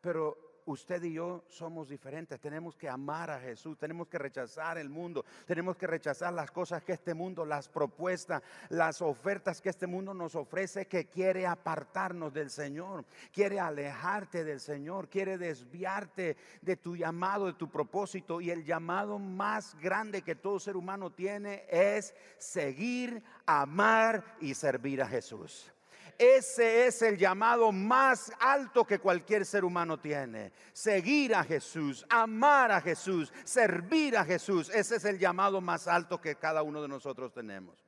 [0.00, 2.40] pero usted y yo somos diferentes.
[2.40, 6.82] Tenemos que amar a Jesús, tenemos que rechazar el mundo, tenemos que rechazar las cosas
[6.82, 12.32] que este mundo, las propuestas, las ofertas que este mundo nos ofrece, que quiere apartarnos
[12.32, 18.40] del Señor, quiere alejarte del Señor, quiere desviarte de tu llamado, de tu propósito.
[18.40, 25.02] Y el llamado más grande que todo ser humano tiene es seguir, amar y servir
[25.02, 25.72] a Jesús.
[26.18, 30.52] Ese es el llamado más alto que cualquier ser humano tiene.
[30.72, 34.70] Seguir a Jesús, amar a Jesús, servir a Jesús.
[34.70, 37.84] Ese es el llamado más alto que cada uno de nosotros tenemos.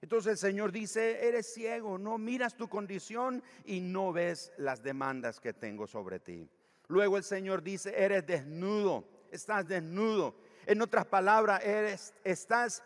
[0.00, 5.38] Entonces el Señor dice, eres ciego, no miras tu condición y no ves las demandas
[5.38, 6.48] que tengo sobre ti.
[6.88, 10.34] Luego el Señor dice, eres desnudo, estás desnudo.
[10.66, 12.82] En otras palabras, eres, estás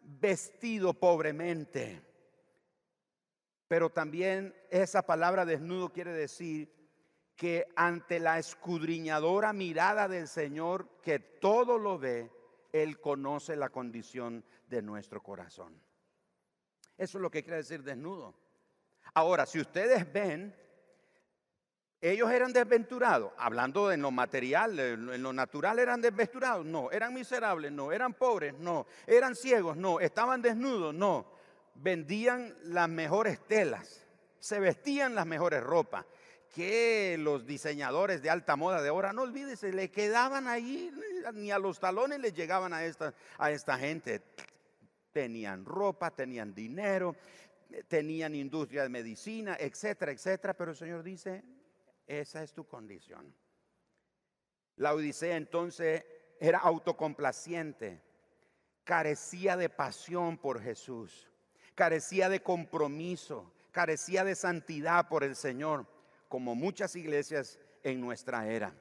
[0.00, 2.11] vestido pobremente.
[3.72, 6.70] Pero también esa palabra desnudo quiere decir
[7.34, 12.30] que ante la escudriñadora mirada del Señor, que todo lo ve,
[12.70, 15.80] Él conoce la condición de nuestro corazón.
[16.98, 18.34] Eso es lo que quiere decir desnudo.
[19.14, 20.54] Ahora, si ustedes ven,
[22.02, 27.72] ellos eran desventurados, hablando en lo material, en lo natural eran desventurados, no, eran miserables,
[27.72, 31.40] no, eran pobres, no, eran ciegos, no, estaban desnudos, no
[31.74, 34.06] vendían las mejores telas,
[34.38, 36.06] se vestían las mejores ropas,
[36.54, 40.92] que los diseñadores de alta moda de ahora, no olvídese, le quedaban ahí,
[41.32, 44.22] ni a los talones les llegaban a esta, a esta gente.
[45.12, 47.16] Tenían ropa, tenían dinero,
[47.88, 51.42] tenían industria de medicina, etcétera, etcétera, pero el Señor dice,
[52.06, 53.34] esa es tu condición.
[54.76, 56.04] La Odisea entonces
[56.38, 58.02] era autocomplaciente,
[58.84, 61.31] carecía de pasión por Jesús
[61.74, 65.86] carecía de compromiso, carecía de santidad por el Señor,
[66.28, 68.74] como muchas iglesias en nuestra era.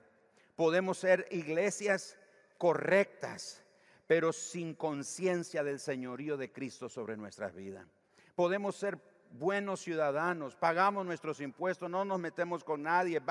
[0.56, 2.18] Podemos ser iglesias
[2.58, 3.64] correctas,
[4.08, 7.88] pero sin conciencia del señorío de Cristo sobre nuestras vidas.
[8.36, 9.00] Podemos ser
[9.32, 13.22] buenos ciudadanos, pagamos nuestros impuestos, no nos metemos con nadie,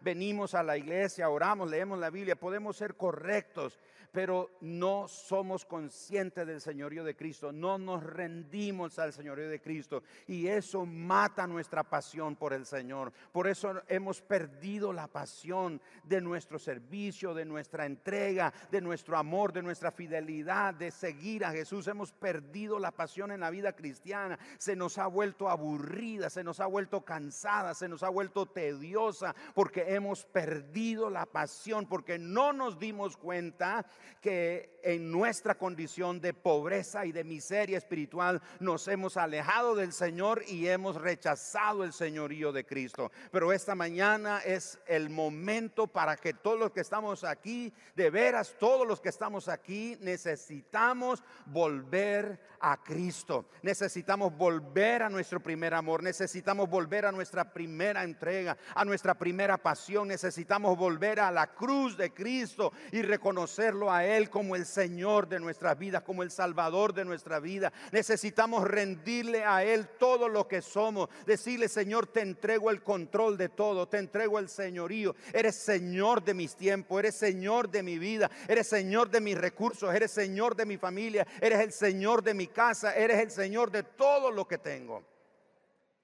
[0.00, 3.78] venimos a la iglesia, oramos, leemos la Biblia, podemos ser correctos,
[4.16, 10.02] pero no somos conscientes del señorío de Cristo, no nos rendimos al señorío de Cristo
[10.26, 13.12] y eso mata nuestra pasión por el Señor.
[13.30, 19.52] Por eso hemos perdido la pasión de nuestro servicio, de nuestra entrega, de nuestro amor,
[19.52, 21.86] de nuestra fidelidad, de seguir a Jesús.
[21.86, 26.60] Hemos perdido la pasión en la vida cristiana, se nos ha vuelto aburrida, se nos
[26.60, 32.54] ha vuelto cansada, se nos ha vuelto tediosa porque hemos perdido la pasión, porque no
[32.54, 33.84] nos dimos cuenta
[34.20, 40.42] que en nuestra condición de pobreza y de miseria espiritual nos hemos alejado del Señor
[40.46, 43.10] y hemos rechazado el señorío de Cristo.
[43.32, 48.54] Pero esta mañana es el momento para que todos los que estamos aquí, de veras
[48.58, 53.46] todos los que estamos aquí, necesitamos volver a Cristo.
[53.62, 56.02] Necesitamos volver a nuestro primer amor.
[56.02, 60.08] Necesitamos volver a nuestra primera entrega, a nuestra primera pasión.
[60.08, 65.40] Necesitamos volver a la cruz de Cristo y reconocerlo a Él como el Señor de
[65.40, 67.72] nuestras vidas, como el Salvador de nuestra vida.
[67.92, 71.08] Necesitamos rendirle a Él todo lo que somos.
[71.26, 75.14] Decirle, Señor, te entrego el control de todo, te entrego el señorío.
[75.32, 79.94] Eres Señor de mis tiempos, eres Señor de mi vida, eres Señor de mis recursos,
[79.94, 83.82] eres Señor de mi familia, eres el Señor de mi casa, eres el Señor de
[83.82, 85.04] todo lo que tengo.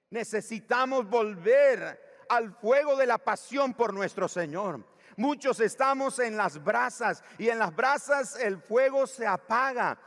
[0.09, 4.92] Necesitamos volver al fuego de la pasión por nuestro Señor.
[5.17, 9.97] Muchos estamos en las brasas y en las brasas el fuego se apaga,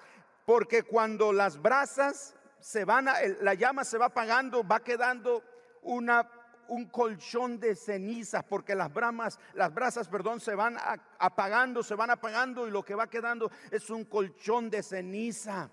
[0.45, 3.09] porque cuando las brasas se van,
[3.41, 5.43] la llama se va apagando, va quedando
[5.83, 6.29] una
[6.69, 10.77] un colchón de cenizas, porque las bramas, las brasas, perdón, se van
[11.19, 15.71] apagando, se van apagando y lo que va quedando es un colchón de ceniza.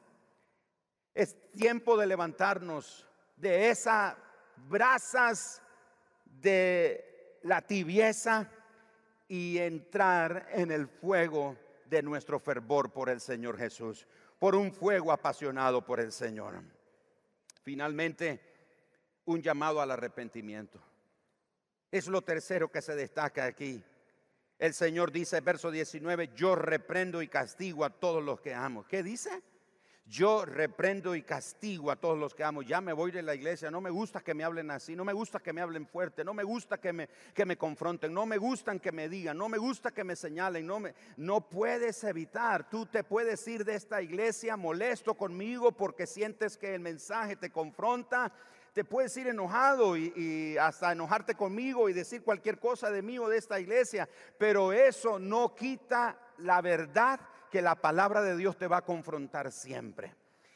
[1.13, 4.15] Es tiempo de levantarnos de esas
[4.67, 5.61] brasas
[6.25, 8.49] de la tibieza
[9.27, 14.07] y entrar en el fuego de nuestro fervor por el Señor Jesús,
[14.39, 16.61] por un fuego apasionado por el Señor.
[17.61, 18.41] Finalmente,
[19.25, 20.81] un llamado al arrepentimiento.
[21.91, 23.83] Es lo tercero que se destaca aquí.
[24.57, 28.85] El Señor dice, verso 19, yo reprendo y castigo a todos los que amo.
[28.87, 29.43] ¿Qué dice?
[30.05, 32.61] Yo reprendo y castigo a todos los que amo.
[32.61, 33.71] Ya me voy de la iglesia.
[33.71, 34.97] No me gusta que me hablen así.
[34.97, 36.25] No me gusta que me hablen fuerte.
[36.25, 38.13] No me gusta que me, que me confronten.
[38.13, 39.37] No me gustan que me digan.
[39.37, 40.67] No me gusta que me señalen.
[40.67, 42.69] No, me, no puedes evitar.
[42.69, 47.49] Tú te puedes ir de esta iglesia molesto conmigo porque sientes que el mensaje te
[47.49, 48.33] confronta.
[48.73, 53.17] Te puedes ir enojado y, y hasta enojarte conmigo y decir cualquier cosa de mí
[53.19, 54.09] o de esta iglesia.
[54.37, 57.19] Pero eso no quita la verdad
[57.53, 60.15] que la palabra de Dios te va a confrontar siempre.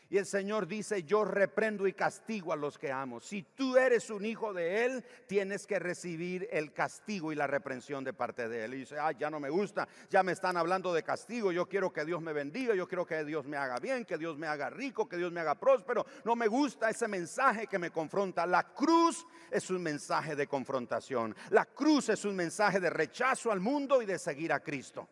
[0.10, 3.20] Y el Señor dice, yo reprendo y castigo a los que amo.
[3.20, 8.04] Si tú eres un hijo de Él, tienes que recibir el castigo y la reprensión
[8.04, 8.74] de parte de Él.
[8.74, 11.94] Y dice, ah, ya no me gusta, ya me están hablando de castigo, yo quiero
[11.94, 14.72] que Dios me bendiga, yo quiero que Dios me haga bien, que Dios me haga
[14.72, 16.04] rico, que Dios me haga próspero.
[16.26, 18.48] No me gusta ese mensaje que me confronta.
[18.48, 21.36] La cruz es un mensaje de confrontación.
[21.52, 25.08] La cruz es un mensaje de rechazo al mundo y de seguir a Cristo.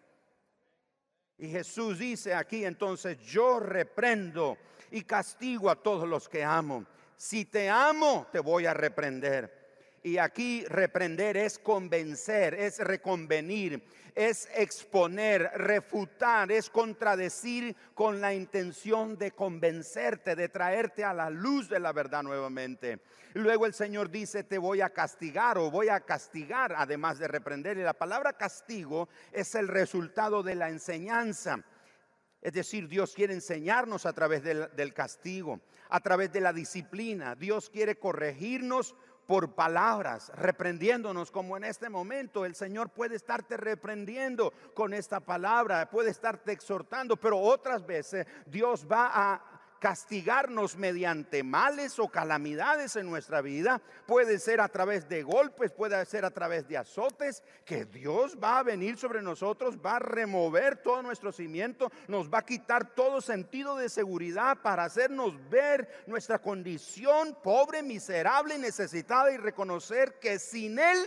[1.38, 4.58] Y Jesús dice aquí entonces, yo reprendo
[4.92, 6.86] y castigo a todos los que amo.
[7.18, 9.65] Si te amo, te voy a reprender.
[10.06, 13.82] Y aquí reprender es convencer, es reconvenir,
[14.14, 21.70] es exponer, refutar, es contradecir con la intención de convencerte, de traerte a la luz
[21.70, 23.00] de la verdad nuevamente.
[23.34, 27.80] Luego el Señor dice, te voy a castigar o voy a castigar, además de reprender.
[27.80, 31.66] Y la palabra castigo es el resultado de la enseñanza.
[32.44, 37.34] Es decir, Dios quiere enseñarnos a través del, del, castigo, a través de la disciplina.
[37.34, 38.94] Dios quiere corregirnos
[39.28, 42.46] por palabras, reprendiéndonos como en este momento.
[42.46, 48.86] El Señor puede estarte reprendiendo con esta palabra, puede estarte exhortando, pero otras veces Dios
[48.90, 49.55] va a
[49.86, 53.80] castigarnos mediante males o calamidades en nuestra vida.
[54.08, 58.58] Puede ser a través de golpes, puede ser a través de azotes, que Dios va
[58.58, 63.22] a venir sobre nosotros, va a remover todo nuestro cimiento, nos va a quitar todo
[63.22, 70.80] sentido de seguridad para hacernos ver nuestra condición pobre, miserable, necesitada y reconocer que sin
[70.80, 70.98] Él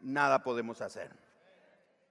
[0.00, 1.10] nada podemos hacer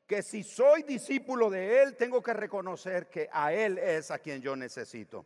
[0.06, 4.42] que si soy discípulo de Él, tengo que reconocer que a Él es a quien
[4.42, 5.26] yo necesito.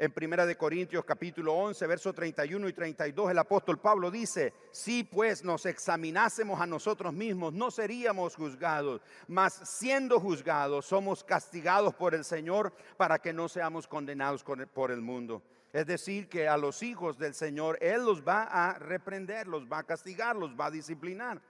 [0.00, 5.02] En Primera de Corintios capítulo 11, verso 31 y 32, el apóstol Pablo dice, si
[5.02, 12.14] pues nos examinásemos a nosotros mismos, no seríamos juzgados, mas siendo juzgados, somos castigados por
[12.14, 15.42] el Señor para que no seamos condenados por el mundo.
[15.72, 19.78] Es decir, que a los hijos del Señor Él los va a reprender, los va
[19.78, 21.42] a castigar, los va a disciplinar,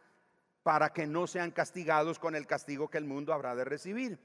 [0.62, 4.18] para que no sean castigados con el castigo que el mundo habrá de recibir.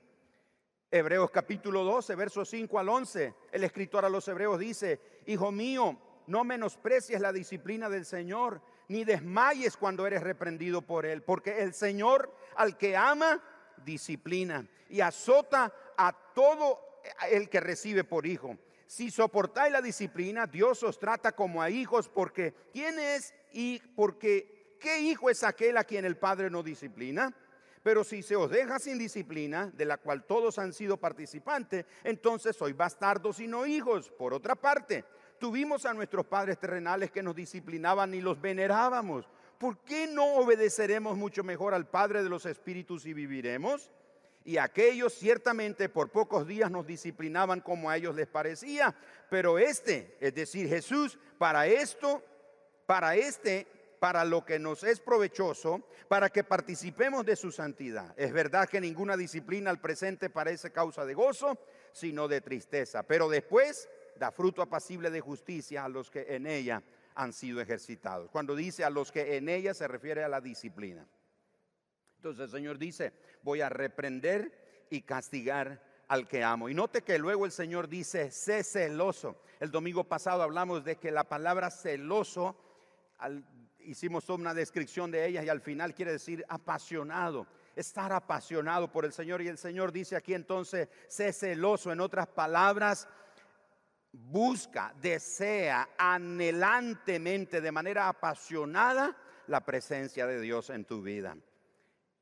[0.96, 3.34] Hebreos capítulo 12, versos 5 al 11.
[3.52, 9.04] El escritor a los hebreos dice, Hijo mío, no menosprecies la disciplina del Señor, ni
[9.04, 13.41] desmayes cuando eres reprendido por Él, porque el Señor al que ama,
[13.84, 16.80] disciplina y azota a todo
[17.32, 18.56] el que recibe por hijo.
[18.86, 24.78] Si soportáis la disciplina, Dios os trata como a hijos, porque ¿quién es y porque
[24.80, 27.36] qué hijo es aquel a quien el Padre no disciplina?
[27.84, 32.56] Pero si se os deja sin disciplina, de la cual todos han sido participantes, entonces
[32.56, 34.10] sois bastardos y no hijos.
[34.10, 35.04] Por otra parte,
[35.38, 39.28] tuvimos a nuestros padres terrenales que nos disciplinaban y los venerábamos.
[39.58, 43.92] ¿Por qué no obedeceremos mucho mejor al Padre de los Espíritus y viviremos?
[44.46, 48.96] Y aquellos ciertamente por pocos días nos disciplinaban como a ellos les parecía,
[49.30, 52.22] pero este, es decir, Jesús, para esto,
[52.86, 53.68] para este
[54.04, 58.14] para lo que nos es provechoso, para que participemos de su santidad.
[58.18, 61.58] Es verdad que ninguna disciplina al presente parece causa de gozo,
[61.93, 63.88] sino de tristeza, pero después
[64.18, 66.84] da fruto apacible de justicia a los que en ella
[67.16, 68.30] han sido ejercitados.
[68.30, 71.08] Cuando dice a los que en ella se refiere a la disciplina.
[72.18, 76.68] Entonces el Señor dice, voy a reprender y castigar al que amo.
[76.68, 79.38] Y note que luego el Señor dice, sé celoso.
[79.62, 82.58] El domingo pasado hablamos de que la palabra celoso,
[83.86, 89.14] hicimos una descripción de ella y al final quiere decir apasionado, estar apasionado por el
[89.14, 89.42] Señor.
[89.42, 91.92] Y el Señor dice aquí entonces, sé celoso.
[91.92, 93.08] En otras palabras,
[94.12, 99.16] busca, desea anhelantemente, de manera apasionada,
[99.48, 101.36] la presencia de Dios en tu vida.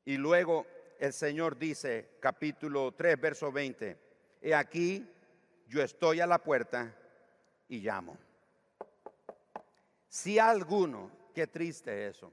[0.04, 0.66] Y luego
[0.98, 3.98] el Señor dice, capítulo 3, verso 20,
[4.40, 5.08] he aquí,
[5.68, 6.94] yo estoy a la puerta
[7.68, 8.18] y llamo.
[10.08, 12.32] Si alguno, qué triste eso.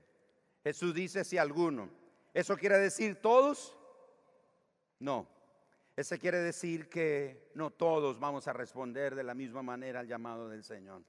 [0.63, 1.89] Jesús dice si alguno.
[2.33, 3.75] ¿Eso quiere decir todos?
[4.99, 5.27] No.
[5.95, 10.47] Eso quiere decir que no todos vamos a responder de la misma manera al llamado
[10.47, 11.03] del Señor.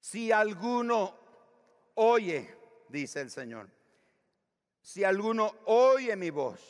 [0.00, 1.16] Si alguno
[1.94, 2.52] oye,
[2.88, 3.68] dice el Señor,
[4.82, 6.60] si alguno oye mi voz,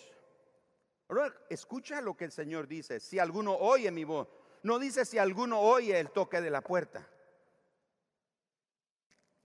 [1.48, 4.28] escucha lo que el Señor dice, si alguno oye mi voz,
[4.62, 7.08] no dice si alguno oye el toque de la puerta,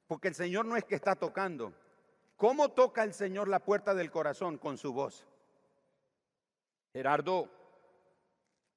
[0.07, 1.73] porque el Señor no es que está tocando.
[2.35, 4.57] ¿Cómo toca el Señor la puerta del corazón?
[4.57, 5.25] Con su voz.
[6.93, 7.49] Gerardo,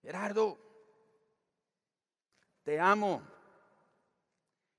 [0.03, 0.59] Gerardo,
[2.64, 3.22] te amo.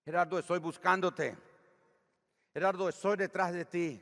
[0.05, 1.37] Gerardo, estoy buscándote.
[2.53, 4.01] Gerardo, estoy detrás de ti.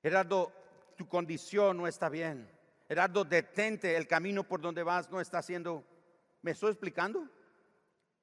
[0.00, 0.52] Gerardo,
[0.96, 2.48] tu condición no está bien.
[2.88, 5.84] Gerardo, detente, el camino por donde vas no está haciendo.
[6.42, 7.28] ¿Me estoy explicando?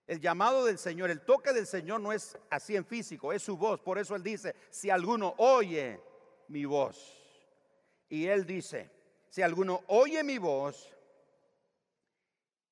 [0.10, 3.55] El llamado del Señor, el toque del Señor no es así en físico, es su
[3.55, 3.80] voz.
[3.80, 6.01] Por eso Él dice, si alguno oye
[6.47, 7.16] mi voz.
[8.10, 8.89] Y Él dice,
[9.30, 10.91] si alguno oye mi voz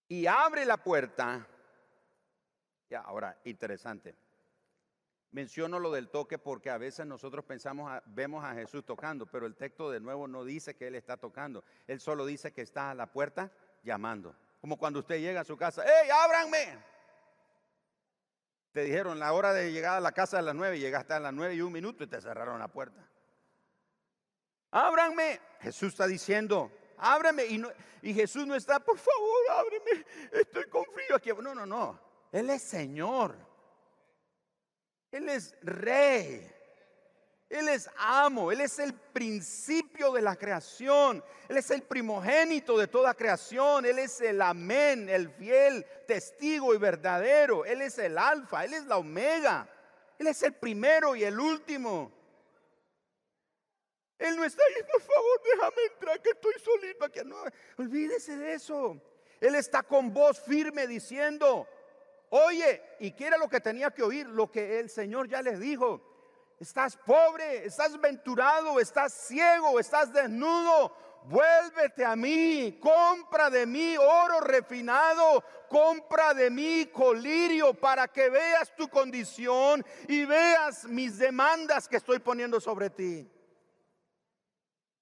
[0.07, 1.47] y abre la puerta,
[2.89, 4.15] ya, ahora, interesante.
[5.29, 9.55] Menciono lo del toque porque a veces nosotros pensamos, vemos a Jesús tocando, pero el
[9.55, 11.63] texto de nuevo no dice que Él está tocando.
[11.85, 13.51] Él solo dice que está a la puerta
[13.83, 14.35] llamando.
[14.59, 16.96] Como cuando usted llega a su casa, ¡Ey, ábranme!
[18.77, 21.33] Te dijeron la hora de llegar a la casa a las nueve, llegaste a las
[21.33, 23.09] nueve y un minuto y te cerraron la puerta.
[24.69, 25.39] Ábranme.
[25.61, 27.43] Jesús está diciendo, ábreme.
[27.47, 27.63] Y,
[28.03, 30.05] y Jesús no está, por favor, ábreme.
[30.31, 31.31] Estoy con frío aquí.
[31.41, 31.99] No, no, no.
[32.31, 33.35] Él es Señor.
[35.09, 36.47] Él es Rey.
[37.49, 42.87] Él es amo, Él es el principio de la creación, Él es el primogénito de
[42.87, 48.65] toda creación, Él es el amén, el fiel testigo y verdadero, Él es el alfa,
[48.65, 49.69] Él es la omega,
[50.19, 52.11] Él es el primero y el último.
[54.19, 57.19] Él no está ahí, por favor, déjame entrar, que estoy solito aquí.
[57.23, 57.37] No,
[57.77, 58.99] olvídese de eso.
[59.39, 61.67] Él está con voz firme diciendo,
[62.29, 66.06] oye, y quiere lo que tenía que oír, lo que el Señor ya les dijo.
[66.59, 70.91] Estás pobre, estás venturado, estás ciego, estás desnudo.
[71.25, 78.73] Vuélvete a mí, compra de mí oro refinado, compra de mí colirio para que veas
[78.75, 83.29] tu condición y veas mis demandas que estoy poniendo sobre ti.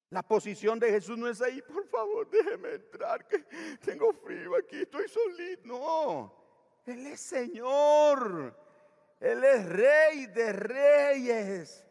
[0.09, 3.39] La posición de Jesús no es ahí, por favor, déjeme entrar, que
[3.83, 5.67] tengo frío aquí, estoy solito.
[5.67, 6.33] No,
[6.85, 8.55] Él es Señor,
[9.19, 11.83] Él es Rey de Reyes.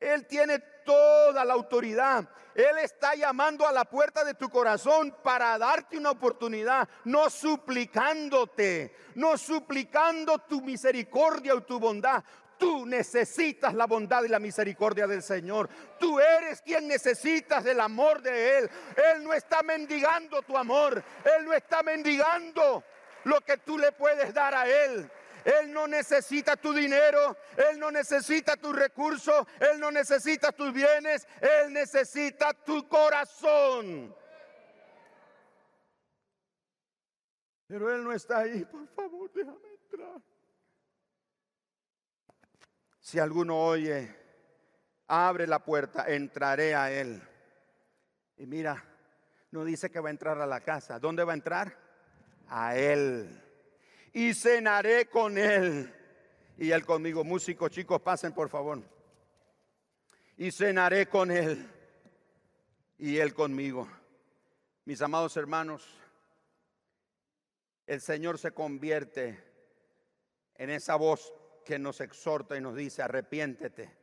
[0.00, 2.28] Él tiene toda la autoridad.
[2.54, 8.94] Él está llamando a la puerta de tu corazón para darte una oportunidad, no suplicándote,
[9.14, 12.24] no suplicando tu misericordia o tu bondad,
[12.58, 15.68] Tú necesitas la bondad y la misericordia del Señor.
[15.98, 18.70] Tú eres quien necesitas el amor de Él.
[19.14, 21.02] Él no está mendigando tu amor.
[21.36, 22.82] Él no está mendigando
[23.24, 25.10] lo que tú le puedes dar a Él.
[25.46, 27.36] Él no necesita tu dinero,
[27.70, 34.12] Él no necesita tus recursos, Él no necesita tus bienes, Él necesita tu corazón.
[37.68, 40.20] Pero Él no está ahí, por favor, déjame entrar.
[42.98, 44.12] Si alguno oye,
[45.06, 47.22] abre la puerta, entraré a él.
[48.36, 48.84] Y mira,
[49.52, 50.98] no dice que va a entrar a la casa.
[50.98, 51.78] ¿Dónde va a entrar?
[52.48, 53.45] A él.
[54.16, 55.92] Y cenaré con él.
[56.56, 57.22] Y él conmigo.
[57.22, 58.82] Músicos, chicos, pasen por favor.
[60.38, 61.70] Y cenaré con él.
[62.96, 63.86] Y él conmigo.
[64.86, 65.86] Mis amados hermanos,
[67.86, 69.38] el Señor se convierte
[70.54, 71.34] en esa voz
[71.66, 73.94] que nos exhorta y nos dice, arrepiéntete.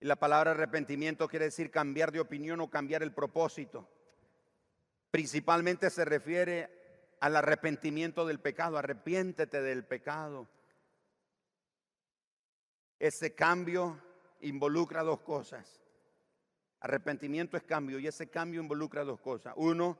[0.00, 3.88] Y la palabra arrepentimiento quiere decir cambiar de opinión o cambiar el propósito.
[5.12, 6.83] Principalmente se refiere
[7.24, 10.46] al arrepentimiento del pecado, arrepiéntete del pecado.
[12.98, 13.98] Ese cambio
[14.42, 15.80] involucra dos cosas.
[16.80, 19.54] Arrepentimiento es cambio y ese cambio involucra dos cosas.
[19.56, 19.98] Uno,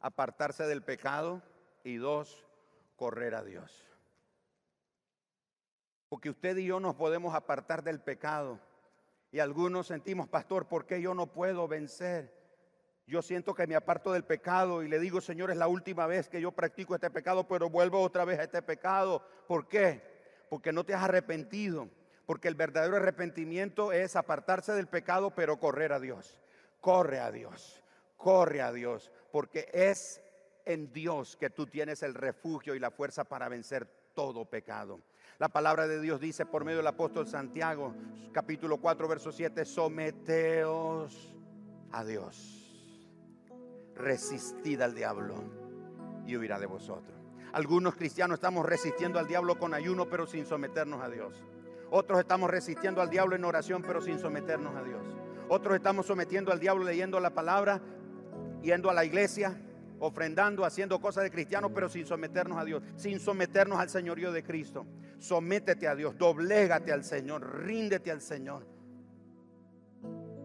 [0.00, 1.42] apartarse del pecado
[1.84, 2.46] y dos,
[2.96, 3.86] correr a Dios.
[6.08, 8.58] Porque usted y yo nos podemos apartar del pecado.
[9.30, 12.34] Y algunos sentimos, pastor, ¿por qué yo no puedo vencer?
[13.06, 16.28] Yo siento que me aparto del pecado y le digo, Señor, es la última vez
[16.28, 19.22] que yo practico este pecado, pero vuelvo otra vez a este pecado.
[19.46, 20.02] ¿Por qué?
[20.48, 21.88] Porque no te has arrepentido.
[22.26, 26.40] Porque el verdadero arrepentimiento es apartarse del pecado, pero correr a Dios.
[26.80, 27.82] Corre a Dios,
[28.16, 30.20] corre a Dios, porque es
[30.64, 35.00] en Dios que tú tienes el refugio y la fuerza para vencer todo pecado.
[35.38, 37.94] La palabra de Dios dice por medio del apóstol Santiago,
[38.32, 41.34] capítulo 4, verso 7, someteos
[41.92, 42.55] a Dios,
[43.96, 45.42] resistid al diablo
[46.26, 47.16] y huirá de vosotros.
[47.52, 51.42] Algunos cristianos estamos resistiendo al diablo con ayuno, pero sin someternos a Dios.
[51.90, 55.06] Otros estamos resistiendo al diablo en oración, pero sin someternos a Dios.
[55.48, 57.80] Otros estamos sometiendo al diablo leyendo la palabra,
[58.62, 59.56] yendo a la iglesia,
[60.00, 64.42] ofrendando, haciendo cosas de cristianos, pero sin someternos a Dios, sin someternos al señorío de
[64.42, 64.84] Cristo.
[65.18, 68.66] Sométete a Dios, doblégate al Señor, ríndete al Señor.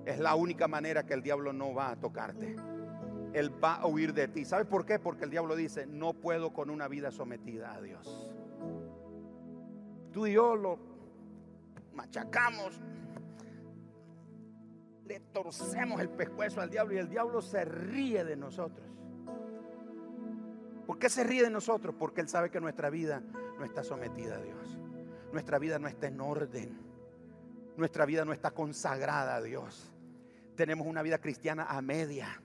[0.05, 2.55] Es la única manera que el diablo no va a tocarte.
[3.33, 4.45] Él va a huir de ti.
[4.45, 4.99] ¿Sabes por qué?
[4.99, 8.31] Porque el diablo dice, no puedo con una vida sometida a Dios.
[10.11, 10.77] Tú y yo lo
[11.93, 12.79] machacamos,
[15.05, 18.87] le torcemos el pescuezo al diablo y el diablo se ríe de nosotros.
[20.85, 21.95] ¿Por qué se ríe de nosotros?
[21.97, 23.21] Porque él sabe que nuestra vida
[23.57, 24.77] no está sometida a Dios.
[25.31, 26.77] Nuestra vida no está en orden.
[27.77, 29.93] Nuestra vida no está consagrada a Dios.
[30.55, 32.41] Tenemos una vida cristiana a media.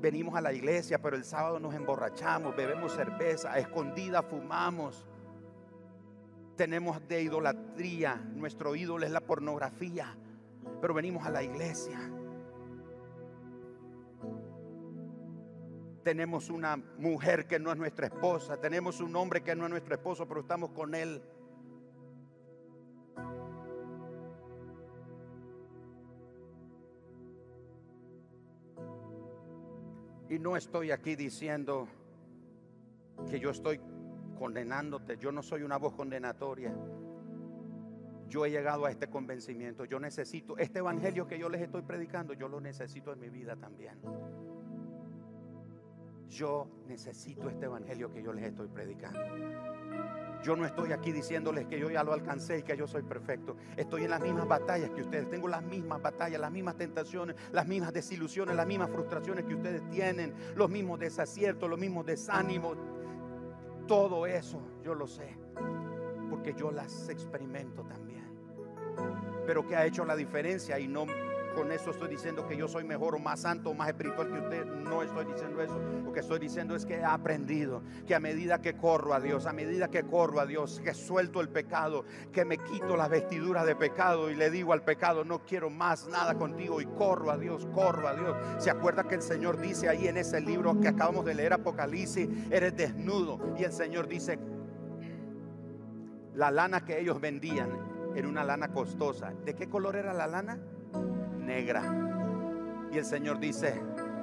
[0.00, 5.06] Venimos a la iglesia, pero el sábado nos emborrachamos, bebemos cerveza, escondida fumamos
[6.60, 8.16] tenemos de idolatría.
[8.34, 10.14] Nuestro ídolo es la pornografía.
[10.82, 11.98] Pero venimos a la iglesia.
[16.02, 18.58] Tenemos una mujer que no es nuestra esposa.
[18.60, 21.22] Tenemos un hombre que no es nuestro esposo, pero estamos con él.
[30.30, 31.88] Y no estoy aquí diciendo
[33.28, 33.80] que yo estoy
[34.38, 35.18] condenándote.
[35.18, 36.72] Yo no soy una voz condenatoria.
[38.28, 39.84] Yo he llegado a este convencimiento.
[39.84, 42.32] Yo necesito este evangelio que yo les estoy predicando.
[42.32, 43.98] Yo lo necesito en mi vida también.
[46.28, 49.18] Yo necesito este evangelio que yo les estoy predicando.
[50.42, 53.56] Yo no estoy aquí diciéndoles que yo ya lo alcancé y que yo soy perfecto.
[53.76, 55.28] Estoy en las mismas batallas que ustedes.
[55.28, 59.88] Tengo las mismas batallas, las mismas tentaciones, las mismas desilusiones, las mismas frustraciones que ustedes
[59.90, 62.76] tienen, los mismos desaciertos, los mismos desánimos.
[63.86, 65.36] Todo eso yo lo sé,
[66.30, 68.24] porque yo las experimento también.
[69.46, 71.06] Pero que ha hecho la diferencia y no
[71.54, 74.38] con eso estoy diciendo que yo soy mejor o más santo o más espiritual que
[74.38, 74.64] usted.
[74.64, 75.78] No estoy diciendo eso.
[76.04, 79.46] Lo que estoy diciendo es que he aprendido que a medida que corro a Dios,
[79.46, 83.66] a medida que corro a Dios, que suelto el pecado, que me quito las vestiduras
[83.66, 87.38] de pecado y le digo al pecado, no quiero más nada contigo y corro a
[87.38, 88.36] Dios, corro a Dios.
[88.58, 92.28] ¿Se acuerda que el Señor dice ahí en ese libro que acabamos de leer, Apocalipsis,
[92.50, 93.38] eres desnudo?
[93.58, 94.38] Y el Señor dice,
[96.34, 97.70] la lana que ellos vendían
[98.14, 99.32] era una lana costosa.
[99.44, 100.58] ¿De qué color era la lana?
[101.50, 101.82] Negra.
[102.92, 103.80] Y el Señor dice,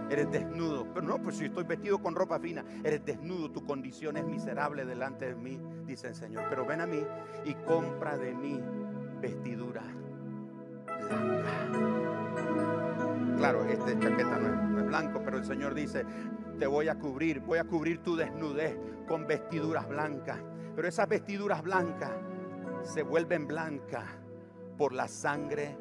[0.09, 0.87] eres desnudo.
[0.93, 4.85] Pero no, pues si estoy vestido con ropa fina, eres desnudo, tu condición es miserable
[4.85, 6.45] delante de mí, dice el Señor.
[6.49, 7.03] Pero ven a mí
[7.45, 8.59] y compra de mí
[9.21, 9.83] vestidura
[11.07, 11.77] blanca.
[13.37, 16.05] Claro, este chaqueta no es, no blanco, pero el Señor dice,
[16.57, 20.39] te voy a cubrir, voy a cubrir tu desnudez con vestiduras blancas.
[20.75, 22.11] Pero esas vestiduras blancas
[22.83, 24.05] se vuelven blancas
[24.77, 25.75] por la sangre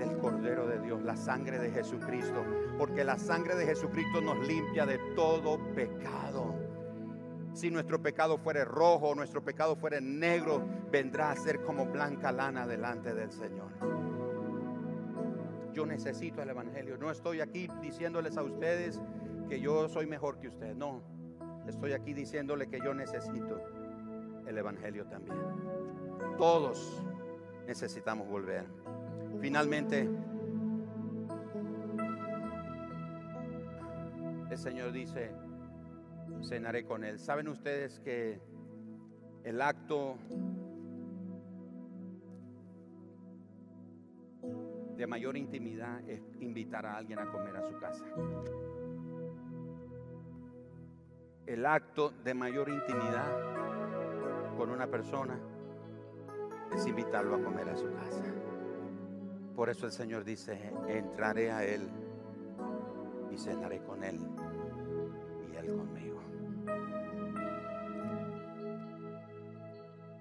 [0.00, 2.42] del Cordero de Dios, la sangre de Jesucristo,
[2.78, 6.54] porque la sangre de Jesucristo nos limpia de todo pecado.
[7.52, 12.66] Si nuestro pecado fuere rojo, nuestro pecado fuere negro, vendrá a ser como blanca lana
[12.66, 13.68] delante del Señor.
[15.74, 16.96] Yo necesito el Evangelio.
[16.96, 19.00] No estoy aquí diciéndoles a ustedes
[19.48, 20.76] que yo soy mejor que ustedes.
[20.76, 21.02] No,
[21.66, 23.60] estoy aquí diciéndole que yo necesito
[24.46, 25.38] el Evangelio también.
[26.38, 27.02] Todos
[27.66, 28.64] necesitamos volver.
[29.40, 30.06] Finalmente,
[34.50, 35.32] el Señor dice,
[36.42, 37.18] cenaré con Él.
[37.18, 38.38] ¿Saben ustedes que
[39.44, 40.16] el acto
[44.96, 48.04] de mayor intimidad es invitar a alguien a comer a su casa?
[51.46, 55.40] El acto de mayor intimidad con una persona
[56.74, 58.39] es invitarlo a comer a su casa.
[59.60, 60.58] Por eso el Señor dice,
[60.88, 61.86] entraré a Él
[63.30, 64.18] y cenaré con Él
[65.52, 66.18] y Él conmigo.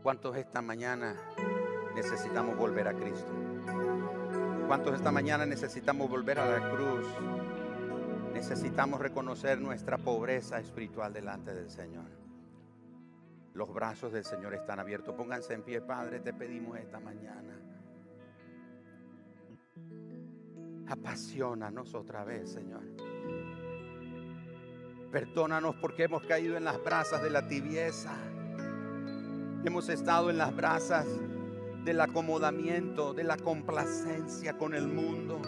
[0.03, 1.15] ¿Cuántos esta mañana
[1.95, 3.31] necesitamos volver a Cristo?
[4.67, 7.07] ¿Cuántos esta mañana necesitamos volver a la cruz?
[8.33, 12.09] Necesitamos reconocer nuestra pobreza espiritual delante del Señor.
[13.53, 15.15] Los brazos del Señor están abiertos.
[15.15, 17.68] Pónganse en pie, Padre, te pedimos esta mañana.
[20.89, 22.81] Apasionanos otra vez, Señor.
[25.11, 28.11] Perdónanos porque hemos caído en las brasas de la tibieza.
[29.63, 31.05] Hemos estado en las brasas
[31.85, 35.39] del acomodamiento, de la complacencia con el mundo.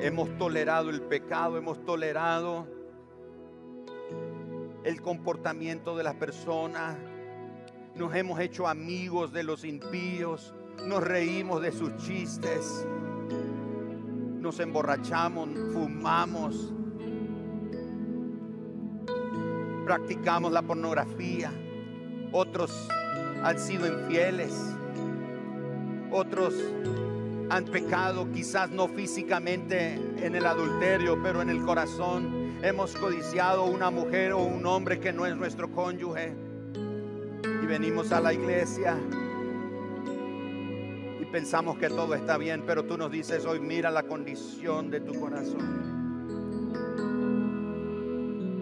[0.00, 2.68] Hemos tolerado el pecado, hemos tolerado
[4.84, 6.96] el comportamiento de las personas.
[7.96, 10.54] Nos hemos hecho amigos de los impíos.
[10.86, 12.86] Nos reímos de sus chistes.
[14.40, 16.72] Nos emborrachamos, fumamos.
[19.84, 21.52] Practicamos la pornografía.
[22.32, 22.88] Otros
[23.42, 24.54] han sido infieles.
[26.10, 26.54] Otros
[27.50, 32.58] han pecado, quizás no físicamente en el adulterio, pero en el corazón.
[32.62, 36.34] Hemos codiciado una mujer o un hombre que no es nuestro cónyuge.
[37.62, 38.96] Y venimos a la iglesia
[41.30, 45.18] pensamos que todo está bien, pero tú nos dices hoy, mira la condición de tu
[45.18, 45.88] corazón.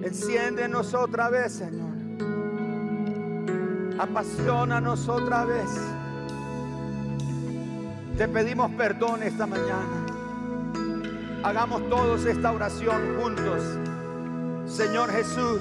[0.03, 1.97] Enciéndenos otra vez, Señor.
[3.99, 5.71] Apasionanos otra vez.
[8.17, 10.07] Te pedimos perdón esta mañana.
[11.43, 13.63] Hagamos todos esta oración juntos.
[14.67, 15.61] Señor Jesús,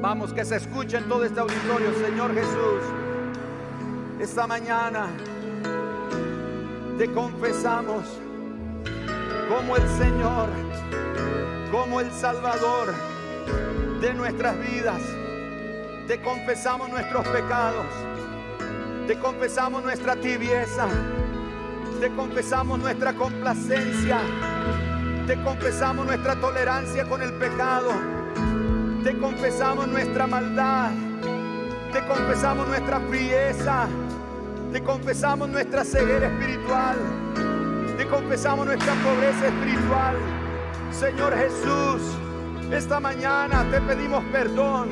[0.00, 1.92] vamos que se escuche en todo este auditorio.
[1.94, 2.82] Señor Jesús,
[4.20, 5.08] esta mañana
[6.98, 8.04] te confesamos
[9.48, 10.48] como el Señor,
[11.70, 12.94] como el Salvador
[14.00, 15.02] de nuestras vidas.
[16.08, 17.86] Te confesamos nuestros pecados.
[19.06, 20.88] Te confesamos nuestra tibieza.
[22.00, 24.18] Te confesamos nuestra complacencia.
[25.26, 27.90] Te confesamos nuestra tolerancia con el pecado.
[29.04, 30.92] Te confesamos nuestra maldad.
[31.92, 33.86] Te confesamos nuestra frieza.
[34.76, 36.98] Te confesamos nuestra ceguera espiritual.
[37.96, 40.16] Te confesamos nuestra pobreza espiritual.
[40.90, 42.02] Señor Jesús,
[42.70, 44.90] esta mañana te pedimos perdón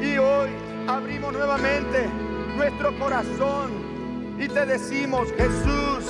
[0.00, 0.50] y hoy
[0.86, 2.08] abrimos nuevamente
[2.56, 3.72] nuestro corazón
[4.38, 6.04] y te decimos, Jesús,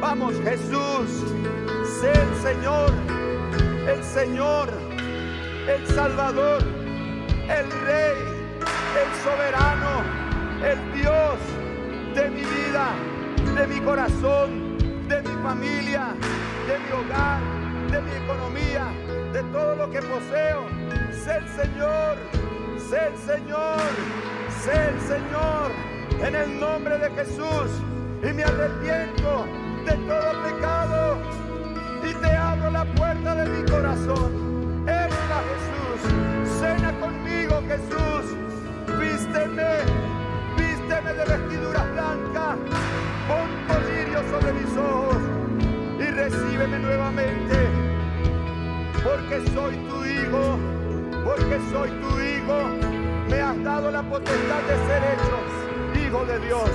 [0.00, 1.10] vamos Jesús,
[2.00, 2.92] sé el Señor,
[3.88, 4.68] el Señor,
[5.66, 8.16] el Salvador, el Rey,
[9.02, 10.04] el Soberano,
[10.62, 11.63] el Dios
[12.14, 12.94] de mi vida,
[13.56, 16.14] de mi corazón, de mi familia,
[16.68, 17.40] de mi hogar,
[17.90, 18.86] de mi economía,
[19.32, 20.66] de todo lo que poseo.
[21.10, 22.16] Sé el Señor,
[22.78, 23.80] sé el Señor,
[24.62, 25.72] sé el Señor
[26.24, 27.70] en el nombre de Jesús
[28.22, 29.46] y me arrepiento
[29.84, 31.18] de todo pecado
[32.08, 34.32] y te abro la puerta de mi corazón.
[34.86, 38.36] Entra Jesús, cena conmigo Jesús,
[39.00, 40.13] vísteme,
[41.12, 42.56] de vestiduras blancas,
[43.28, 45.22] pon colirio sobre mis ojos
[45.98, 47.68] y recíbeme nuevamente,
[49.02, 50.58] porque soy tu hijo,
[51.24, 52.58] porque soy tu hijo,
[53.28, 55.44] me has dado la potestad de ser hecho
[56.06, 56.70] hijo de Dios,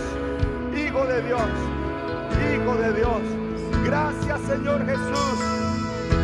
[0.76, 1.50] hijo de Dios,
[2.54, 3.22] hijo de Dios.
[3.86, 5.40] Gracias Señor Jesús,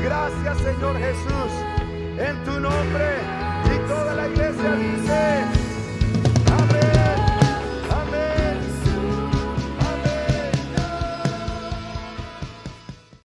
[0.03, 1.51] gracias Señor Jesús,
[2.17, 3.17] en tu nombre
[3.73, 5.54] y toda la iglesia dice...